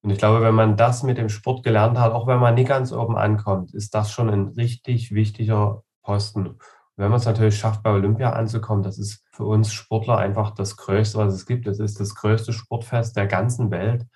Und 0.03 0.11
ich 0.11 0.19
glaube, 0.19 0.43
wenn 0.43 0.55
man 0.55 0.77
das 0.77 1.03
mit 1.03 1.19
dem 1.19 1.29
Sport 1.29 1.63
gelernt 1.63 1.99
hat, 1.99 2.13
auch 2.13 2.27
wenn 2.27 2.39
man 2.39 2.55
nie 2.55 2.65
ganz 2.65 2.93
oben 2.93 3.17
ankommt, 3.17 3.75
ist 3.75 3.95
das 3.95 4.13
schon 4.13 4.31
ein 4.31 4.49
richtig 4.49 5.13
wichtiger 5.13 5.83
Posten. 6.03 6.47
Und 6.47 6.61
wenn 6.97 7.11
man 7.11 7.19
es 7.19 7.27
natürlich 7.27 7.59
schafft, 7.59 7.83
bei 7.83 7.91
Olympia 7.91 8.31
anzukommen, 8.31 8.83
das 8.83 8.99
ist 8.99 9.25
für 9.33 9.45
uns 9.45 9.73
Sportler 9.73 10.19
einfach 10.19 10.53
das 10.53 10.77
Größte, 10.77 11.19
was 11.19 11.35
es 11.35 11.47
gibt. 11.47 11.67
Es 11.67 11.79
ist 11.79 12.01
das 12.01 12.15
größte 12.15 12.53
Sportfest 12.53 13.17
der 13.17 13.27
ganzen 13.27 13.71
Welt. 13.71 14.07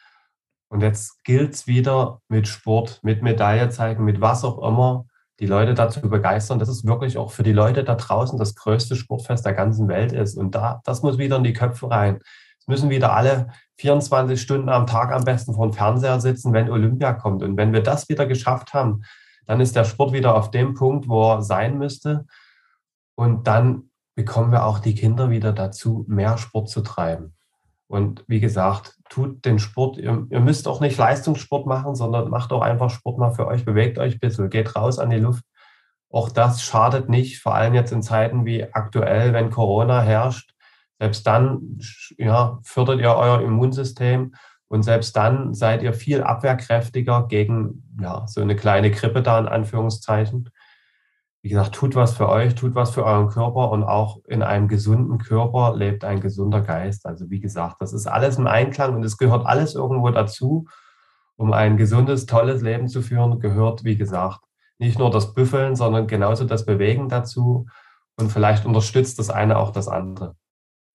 Und 0.68 0.80
jetzt 0.82 1.24
gilt 1.24 1.54
es 1.54 1.66
wieder 1.66 2.20
mit 2.28 2.46
Sport, 2.46 3.00
mit 3.02 3.22
Medaille 3.22 3.68
zeigen, 3.70 4.04
mit 4.04 4.20
was 4.20 4.44
auch 4.44 4.66
immer, 4.66 5.06
die 5.40 5.46
Leute 5.46 5.74
dazu 5.74 6.00
begeistern, 6.02 6.58
dass 6.58 6.68
es 6.68 6.84
wirklich 6.84 7.16
auch 7.16 7.30
für 7.30 7.42
die 7.42 7.52
Leute 7.52 7.82
da 7.82 7.94
draußen 7.94 8.38
das 8.38 8.54
größte 8.54 8.94
Sportfest 8.94 9.44
der 9.46 9.54
ganzen 9.54 9.88
Welt 9.88 10.12
ist. 10.12 10.36
Und 10.36 10.54
da, 10.54 10.82
das 10.84 11.02
muss 11.02 11.16
wieder 11.16 11.36
in 11.36 11.44
die 11.44 11.54
Köpfe 11.54 11.90
rein. 11.90 12.20
Es 12.58 12.68
müssen 12.68 12.90
wieder 12.90 13.14
alle 13.14 13.48
24 13.78 14.40
Stunden 14.40 14.68
am 14.68 14.86
Tag 14.86 15.12
am 15.12 15.24
besten 15.24 15.54
vor 15.54 15.66
dem 15.66 15.72
Fernseher 15.72 16.20
sitzen, 16.20 16.52
wenn 16.52 16.70
Olympia 16.70 17.14
kommt. 17.14 17.42
Und 17.42 17.56
wenn 17.56 17.72
wir 17.72 17.82
das 17.82 18.10
wieder 18.10 18.26
geschafft 18.26 18.74
haben, 18.74 19.02
dann 19.46 19.60
ist 19.60 19.74
der 19.74 19.84
Sport 19.84 20.12
wieder 20.12 20.36
auf 20.36 20.50
dem 20.50 20.74
Punkt, 20.74 21.08
wo 21.08 21.32
er 21.32 21.42
sein 21.42 21.78
müsste. 21.78 22.26
Und 23.14 23.46
dann 23.46 23.90
bekommen 24.14 24.52
wir 24.52 24.66
auch 24.66 24.78
die 24.78 24.94
Kinder 24.94 25.30
wieder 25.30 25.52
dazu, 25.54 26.04
mehr 26.06 26.36
Sport 26.36 26.68
zu 26.68 26.82
treiben. 26.82 27.34
Und 27.86 28.24
wie 28.28 28.40
gesagt, 28.40 28.99
tut 29.10 29.44
den 29.44 29.58
Sport, 29.58 29.98
ihr, 29.98 30.26
ihr, 30.30 30.40
müsst 30.40 30.66
auch 30.66 30.80
nicht 30.80 30.96
Leistungssport 30.96 31.66
machen, 31.66 31.94
sondern 31.94 32.30
macht 32.30 32.52
auch 32.52 32.62
einfach 32.62 32.88
Sport 32.88 33.18
mal 33.18 33.32
für 33.32 33.46
euch, 33.46 33.64
bewegt 33.66 33.98
euch 33.98 34.14
ein 34.14 34.20
bisschen, 34.20 34.48
geht 34.48 34.74
raus 34.76 34.98
an 34.98 35.10
die 35.10 35.18
Luft. 35.18 35.44
Auch 36.10 36.30
das 36.30 36.62
schadet 36.62 37.08
nicht, 37.08 37.40
vor 37.40 37.54
allem 37.54 37.74
jetzt 37.74 37.92
in 37.92 38.02
Zeiten 38.02 38.46
wie 38.46 38.72
aktuell, 38.72 39.32
wenn 39.32 39.50
Corona 39.50 40.00
herrscht. 40.00 40.54
Selbst 40.98 41.26
dann 41.26 41.78
ja, 42.18 42.58
fördert 42.62 43.00
ihr 43.00 43.14
euer 43.14 43.40
Immunsystem 43.42 44.34
und 44.68 44.82
selbst 44.84 45.16
dann 45.16 45.54
seid 45.54 45.82
ihr 45.82 45.92
viel 45.92 46.22
abwehrkräftiger 46.22 47.26
gegen 47.26 47.96
ja, 48.00 48.26
so 48.28 48.40
eine 48.40 48.54
kleine 48.54 48.90
Grippe 48.90 49.22
da 49.22 49.38
in 49.38 49.48
Anführungszeichen 49.48 50.50
wie 51.42 51.48
gesagt, 51.48 51.74
tut 51.74 51.94
was 51.94 52.16
für 52.16 52.28
euch, 52.28 52.54
tut 52.54 52.74
was 52.74 52.90
für 52.90 53.04
euren 53.04 53.28
Körper 53.28 53.70
und 53.70 53.82
auch 53.82 54.20
in 54.28 54.42
einem 54.42 54.68
gesunden 54.68 55.18
Körper 55.18 55.74
lebt 55.74 56.04
ein 56.04 56.20
gesunder 56.20 56.60
Geist. 56.60 57.06
Also 57.06 57.30
wie 57.30 57.40
gesagt, 57.40 57.76
das 57.80 57.94
ist 57.94 58.06
alles 58.06 58.36
im 58.36 58.46
Einklang 58.46 58.94
und 58.94 59.04
es 59.04 59.16
gehört 59.16 59.46
alles 59.46 59.74
irgendwo 59.74 60.10
dazu. 60.10 60.66
Um 61.36 61.54
ein 61.54 61.78
gesundes, 61.78 62.26
tolles 62.26 62.60
Leben 62.60 62.88
zu 62.88 63.00
führen, 63.00 63.40
gehört, 63.40 63.84
wie 63.84 63.96
gesagt, 63.96 64.40
nicht 64.78 64.98
nur 64.98 65.10
das 65.10 65.32
Büffeln, 65.32 65.76
sondern 65.76 66.06
genauso 66.06 66.44
das 66.44 66.66
Bewegen 66.66 67.08
dazu. 67.08 67.66
Und 68.16 68.30
vielleicht 68.30 68.66
unterstützt 68.66 69.18
das 69.18 69.30
eine 69.30 69.58
auch 69.58 69.70
das 69.70 69.88
andere. 69.88 70.36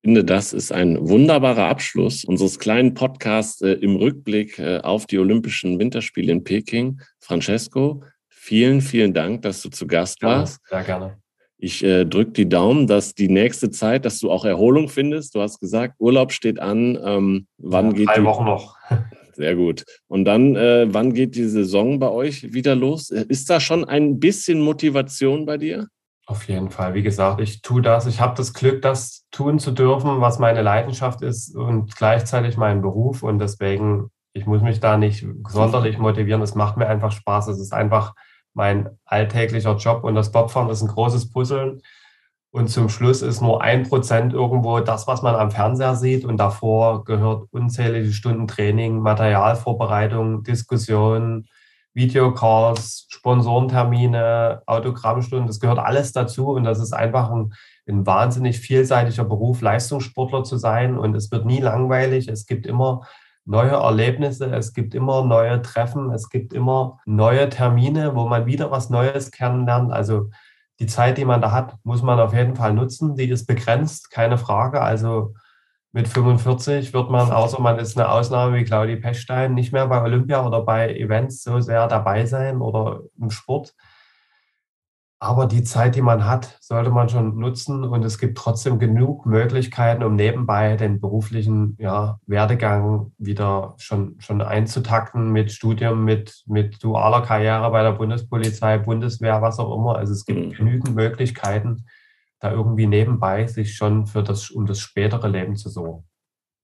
Ich 0.04 0.10
finde, 0.10 0.24
das 0.24 0.54
ist 0.54 0.72
ein 0.72 1.10
wunderbarer 1.10 1.68
Abschluss 1.68 2.24
unseres 2.24 2.60
kleinen 2.60 2.94
Podcasts 2.94 3.62
äh, 3.62 3.72
im 3.72 3.96
Rückblick 3.96 4.60
äh, 4.60 4.82
auf 4.82 5.08
die 5.08 5.18
Olympischen 5.18 5.80
Winterspiele 5.80 6.32
in 6.32 6.44
Peking. 6.44 7.02
Francesco, 7.20 8.04
Vielen, 8.46 8.82
vielen 8.82 9.12
Dank, 9.12 9.42
dass 9.42 9.64
du 9.64 9.70
zu 9.70 9.88
Gast 9.88 10.22
warst. 10.22 10.60
Sehr 10.70 10.84
gerne. 10.84 11.18
Ich 11.58 11.84
äh, 11.84 12.06
drücke 12.06 12.30
die 12.30 12.48
Daumen, 12.48 12.86
dass 12.86 13.16
die 13.16 13.28
nächste 13.28 13.72
Zeit, 13.72 14.06
dass 14.06 14.20
du 14.20 14.30
auch 14.30 14.46
Erholung 14.46 14.88
findest. 14.88 15.34
Du 15.34 15.42
hast 15.42 15.60
gesagt, 15.60 15.96
Urlaub 15.98 16.32
steht 16.32 16.60
an. 16.60 16.96
Ähm, 17.04 17.48
wann 17.58 17.88
ja, 17.88 17.92
geht 17.94 18.08
drei 18.10 18.20
die? 18.20 18.24
Wochen 18.24 18.46
noch. 18.46 18.78
Sehr 19.34 19.56
gut. 19.56 19.84
Und 20.08 20.26
dann, 20.26 20.56
äh, 20.56 20.86
wann 20.94 21.16
geht 21.16 21.36
die 21.36 21.48
Saison 21.48 21.98
bei 21.98 22.10
euch 22.10 22.54
wieder 22.54 22.76
los? 22.76 23.10
Ist 23.10 23.50
da 23.50 23.60
schon 23.60 23.84
ein 23.84 24.20
bisschen 24.20 24.62
Motivation 24.62 25.48
bei 25.48 25.58
dir? 25.58 25.88
Auf 26.28 26.48
jeden 26.48 26.70
Fall. 26.70 26.94
Wie 26.94 27.02
gesagt, 27.02 27.42
ich 27.42 27.64
tue 27.64 27.82
das. 27.82 28.06
Ich 28.06 28.22
habe 28.22 28.38
das 28.38 28.54
Glück, 28.54 28.84
das 28.84 29.26
tun 29.32 29.58
zu 29.58 29.72
dürfen, 29.72 30.22
was 30.22 30.38
meine 30.38 30.62
Leidenschaft 30.62 31.24
ist 31.24 31.56
und 31.56 31.96
gleichzeitig 31.96 32.58
mein 32.58 32.84
Beruf. 32.84 33.24
Und 33.24 33.40
deswegen, 33.40 34.12
ich 34.34 34.46
muss 34.46 34.62
mich 34.62 34.82
da 34.82 34.98
nicht 35.00 35.26
sonderlich 35.50 35.98
motivieren. 35.98 36.44
Es 36.44 36.54
macht 36.54 36.78
mir 36.78 36.86
einfach 36.86 37.12
Spaß. 37.12 37.48
Es 37.48 37.60
ist 37.60 37.74
einfach 37.74 38.14
mein 38.56 38.90
alltäglicher 39.06 39.76
Job 39.76 40.04
und 40.04 40.16
das 40.16 40.32
Bobfahren 40.32 40.70
ist 40.70 40.82
ein 40.82 40.88
großes 40.88 41.30
Puzzeln. 41.32 41.82
Und 42.52 42.70
zum 42.70 42.88
Schluss 42.88 43.22
ist 43.22 43.42
nur 43.42 43.62
ein 43.62 43.84
Prozent 43.84 44.32
irgendwo 44.32 44.80
das, 44.80 45.08
was 45.08 45.22
man 45.22 45.36
am 45.36 45.52
Fernseher 45.52 45.96
sieht. 45.96 46.24
Und 46.24 46.38
davor 46.38 47.04
gehört 47.04 47.50
unzählige 47.52 48.14
Stunden 48.14 48.48
Training, 48.48 49.00
Materialvorbereitung, 49.00 50.44
Diskussion, 50.44 51.48
Videocalls, 51.94 53.08
Sponsorentermine, 53.10 54.62
Autogrammstunden. 54.68 55.48
Das 55.48 55.60
gehört 55.60 55.80
alles 55.80 56.14
dazu. 56.14 56.52
Und 56.52 56.64
das 56.64 56.80
ist 56.80 56.94
einfach 56.94 57.30
ein, 57.30 57.54
ein 57.90 58.06
wahnsinnig 58.06 58.58
vielseitiger 58.58 59.26
Beruf, 59.26 59.60
Leistungssportler 59.60 60.46
zu 60.46 60.56
sein. 60.56 60.98
Und 60.98 61.14
es 61.14 61.32
wird 61.32 61.46
nie 61.46 61.60
langweilig. 61.60 62.30
Es 62.30 62.46
gibt 62.46 62.66
immer 62.68 63.06
neue 63.46 63.72
Erlebnisse, 63.72 64.48
es 64.48 64.74
gibt 64.74 64.96
immer 64.96 65.24
neue 65.24 65.62
Treffen, 65.62 66.12
es 66.12 66.30
gibt 66.30 66.54
immer 66.54 67.00
neue 67.06 67.50
Termine, 67.50 68.16
wo 68.16 68.28
man 68.28 68.46
wieder 68.46 68.72
was 68.72 68.90
Neues 68.90 69.32
kennenlernt. 69.32 69.92
Also 69.92 70.30
die 70.80 70.88
Zeit, 70.88 71.18
die 71.18 71.26
man 71.26 71.42
da 71.42 71.52
hat, 71.52 71.76
muss 71.84 72.02
man 72.02 72.20
auf 72.20 72.34
jeden 72.34 72.56
Fall 72.56 72.74
nutzen. 72.74 73.16
Die 73.16 73.30
ist 73.30 73.46
begrenzt, 73.46 74.12
keine 74.12 74.38
Frage. 74.38 74.82
Also 74.82 75.34
mit 75.94 76.10
45 76.10 76.94
wird 76.94 77.10
man, 77.10 77.32
außer 77.32 77.62
man 77.62 77.80
ist 77.80 77.98
eine 77.98 78.10
Ausnahme 78.10 78.58
wie 78.58 78.66
Claudi 78.66 78.98
Pechstein, 78.98 79.54
nicht 79.54 79.72
mehr 79.72 79.88
bei 79.88 80.02
Olympia 80.02 80.46
oder 80.46 80.62
bei 80.62 80.94
Events 80.94 81.44
so 81.44 81.62
sehr 81.62 81.88
dabei 81.88 82.26
sein 82.26 82.60
oder 82.60 83.02
im 83.18 83.30
Sport. 83.30 83.74
Aber 85.20 85.46
die 85.46 85.64
Zeit, 85.64 85.96
die 85.96 86.02
man 86.02 86.26
hat, 86.26 86.58
sollte 86.60 86.90
man 86.90 87.08
schon 87.08 87.38
nutzen 87.38 87.84
und 87.86 88.04
es 88.04 88.20
gibt 88.20 88.38
trotzdem 88.38 88.80
genug 88.80 89.26
Möglichkeiten, 89.26 90.04
um 90.04 90.16
nebenbei 90.16 90.76
den 90.76 91.00
beruflichen 91.00 91.78
ja, 91.80 92.20
Werdegang 92.28 93.14
wieder 93.18 93.76
schon, 93.78 94.18
schon 94.20 94.42
einzutakten 94.42 95.32
mit 95.32 95.54
Studium, 95.54 96.04
mit, 96.04 96.44
mit 96.48 96.84
dualer 96.84 97.22
Karriere 97.22 97.72
bei 97.72 97.82
der 97.82 97.94
Bundespolizei, 97.94 98.78
Bundeswehr, 98.78 99.42
was 99.42 99.58
auch 99.58 99.74
immer. 99.76 99.96
Also 99.96 100.12
es 100.12 100.26
gibt 100.26 100.40
mhm. 100.40 100.52
genügend 100.52 100.96
Möglichkeiten, 100.96 101.86
da 102.40 102.52
irgendwie 102.52 102.86
nebenbei 102.86 103.48
sich 103.48 103.76
schon 103.76 104.08
für 104.08 104.22
das, 104.22 104.52
um 104.52 104.66
das 104.66 104.80
spätere 104.80 105.30
Leben 105.30 105.56
zu 105.56 105.70
sorgen. 105.70 106.04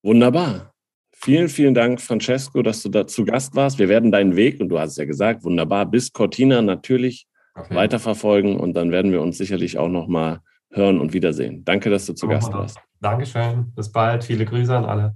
Wunderbar. 0.03 0.73
Vielen, 1.13 1.49
vielen 1.49 1.73
Dank, 1.73 2.01
Francesco, 2.01 2.61
dass 2.63 2.81
du 2.81 2.89
da 2.89 3.07
zu 3.07 3.23
Gast 3.23 3.55
warst. 3.55 3.79
Wir 3.79 3.87
werden 3.87 4.11
deinen 4.11 4.35
Weg, 4.35 4.59
und 4.59 4.69
du 4.69 4.79
hast 4.79 4.91
es 4.91 4.97
ja 4.97 5.05
gesagt, 5.05 5.43
wunderbar, 5.43 5.85
bis 5.85 6.11
Cortina 6.11 6.61
natürlich 6.61 7.27
okay. 7.55 7.75
weiterverfolgen 7.75 8.57
und 8.57 8.73
dann 8.73 8.91
werden 8.91 9.11
wir 9.11 9.21
uns 9.21 9.37
sicherlich 9.37 9.77
auch 9.77 9.89
nochmal 9.89 10.41
hören 10.69 10.99
und 10.99 11.13
wiedersehen. 11.13 11.63
Danke, 11.65 11.89
dass 11.89 12.05
du 12.05 12.13
zu 12.13 12.27
oh, 12.27 12.29
Gast 12.29 12.51
warst. 12.53 12.79
Dankeschön. 13.01 13.71
Bis 13.75 13.91
bald. 13.91 14.23
Viele 14.23 14.45
Grüße 14.45 14.75
an 14.75 14.85
alle. 14.85 15.15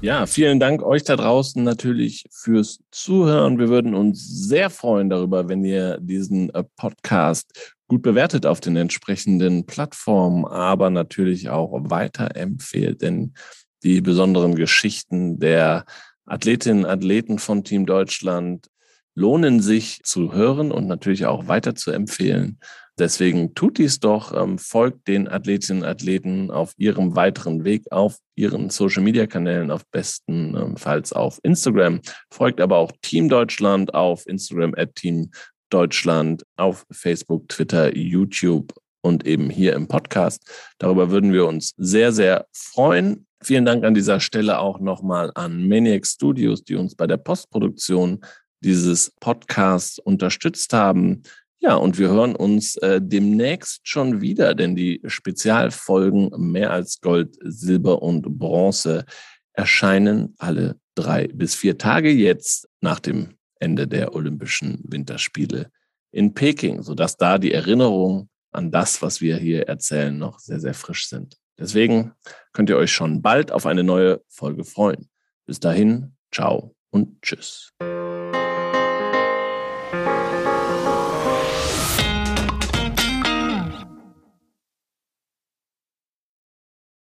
Ja, 0.00 0.26
vielen 0.26 0.60
Dank 0.60 0.84
euch 0.84 1.02
da 1.02 1.16
draußen 1.16 1.64
natürlich 1.64 2.24
fürs 2.30 2.78
Zuhören. 2.92 3.58
Wir 3.58 3.68
würden 3.68 3.96
uns 3.96 4.24
sehr 4.48 4.70
freuen 4.70 5.10
darüber, 5.10 5.48
wenn 5.48 5.64
ihr 5.64 5.98
diesen 6.00 6.54
äh, 6.54 6.62
Podcast 6.76 7.76
gut 7.88 8.02
bewertet 8.02 8.46
auf 8.46 8.60
den 8.60 8.76
entsprechenden 8.76 9.66
Plattformen, 9.66 10.44
aber 10.44 10.90
natürlich 10.90 11.48
auch 11.48 11.72
weiterempfehlt, 11.90 13.02
denn 13.02 13.34
die 13.82 14.00
besonderen 14.00 14.54
Geschichten 14.54 15.40
der 15.40 15.84
Athletinnen 16.28 16.84
und 16.84 16.90
Athleten 16.90 17.38
von 17.38 17.64
Team 17.64 17.86
Deutschland 17.86 18.68
lohnen 19.14 19.60
sich 19.60 20.00
zu 20.04 20.32
hören 20.32 20.70
und 20.70 20.86
natürlich 20.86 21.26
auch 21.26 21.48
weiter 21.48 21.74
zu 21.74 21.90
empfehlen. 21.90 22.58
Deswegen 22.98 23.54
tut 23.54 23.78
dies 23.78 24.00
doch, 24.00 24.32
ähm, 24.32 24.58
folgt 24.58 25.06
den 25.06 25.28
Athletinnen 25.28 25.82
und 25.82 25.88
Athleten 25.88 26.50
auf 26.50 26.72
ihrem 26.76 27.14
weiteren 27.14 27.64
Weg 27.64 27.90
auf 27.92 28.18
ihren 28.34 28.70
Social 28.70 29.02
Media 29.02 29.26
Kanälen, 29.26 29.70
auf 29.70 29.86
bestenfalls 29.90 31.12
auf 31.12 31.38
Instagram. 31.44 32.00
Folgt 32.30 32.60
aber 32.60 32.76
auch 32.76 32.90
Team 33.02 33.28
Deutschland 33.28 33.94
auf 33.94 34.26
Instagram 34.26 34.74
at 34.76 34.96
Team 34.96 35.30
Deutschland, 35.70 36.44
auf 36.56 36.86
Facebook, 36.90 37.48
Twitter, 37.48 37.96
YouTube 37.96 38.72
und 39.00 39.26
eben 39.26 39.48
hier 39.48 39.74
im 39.74 39.86
Podcast. 39.86 40.42
Darüber 40.78 41.10
würden 41.10 41.32
wir 41.32 41.46
uns 41.46 41.74
sehr, 41.76 42.12
sehr 42.12 42.46
freuen. 42.52 43.27
Vielen 43.42 43.64
Dank 43.64 43.84
an 43.84 43.94
dieser 43.94 44.18
Stelle 44.18 44.58
auch 44.58 44.80
nochmal 44.80 45.30
an 45.34 45.68
Maniac 45.68 46.06
Studios, 46.06 46.64
die 46.64 46.74
uns 46.74 46.96
bei 46.96 47.06
der 47.06 47.18
Postproduktion 47.18 48.20
dieses 48.60 49.12
Podcasts 49.20 49.98
unterstützt 50.00 50.72
haben. 50.72 51.22
Ja, 51.60 51.74
und 51.74 51.98
wir 51.98 52.08
hören 52.08 52.34
uns 52.34 52.76
äh, 52.76 53.00
demnächst 53.02 53.86
schon 53.86 54.20
wieder, 54.20 54.54
denn 54.54 54.74
die 54.74 55.00
Spezialfolgen 55.06 56.30
mehr 56.50 56.72
als 56.72 57.00
Gold, 57.00 57.36
Silber 57.40 58.02
und 58.02 58.38
Bronze 58.38 59.04
erscheinen 59.52 60.34
alle 60.38 60.76
drei 60.94 61.28
bis 61.28 61.54
vier 61.54 61.78
Tage 61.78 62.10
jetzt 62.10 62.68
nach 62.80 63.00
dem 63.00 63.34
Ende 63.60 63.86
der 63.86 64.14
Olympischen 64.14 64.80
Winterspiele 64.84 65.70
in 66.12 66.34
Peking, 66.34 66.82
sodass 66.82 67.16
da 67.16 67.38
die 67.38 67.52
Erinnerungen 67.52 68.28
an 68.52 68.70
das, 68.70 69.02
was 69.02 69.20
wir 69.20 69.36
hier 69.36 69.68
erzählen, 69.68 70.16
noch 70.16 70.38
sehr, 70.38 70.60
sehr 70.60 70.74
frisch 70.74 71.08
sind. 71.08 71.36
Deswegen 71.58 72.12
könnt 72.52 72.70
ihr 72.70 72.76
euch 72.76 72.92
schon 72.92 73.20
bald 73.20 73.52
auf 73.52 73.66
eine 73.66 73.82
neue 73.84 74.22
Folge 74.28 74.64
freuen. 74.64 75.10
Bis 75.44 75.60
dahin, 75.60 76.16
ciao 76.30 76.74
und 76.90 77.20
tschüss. 77.22 77.72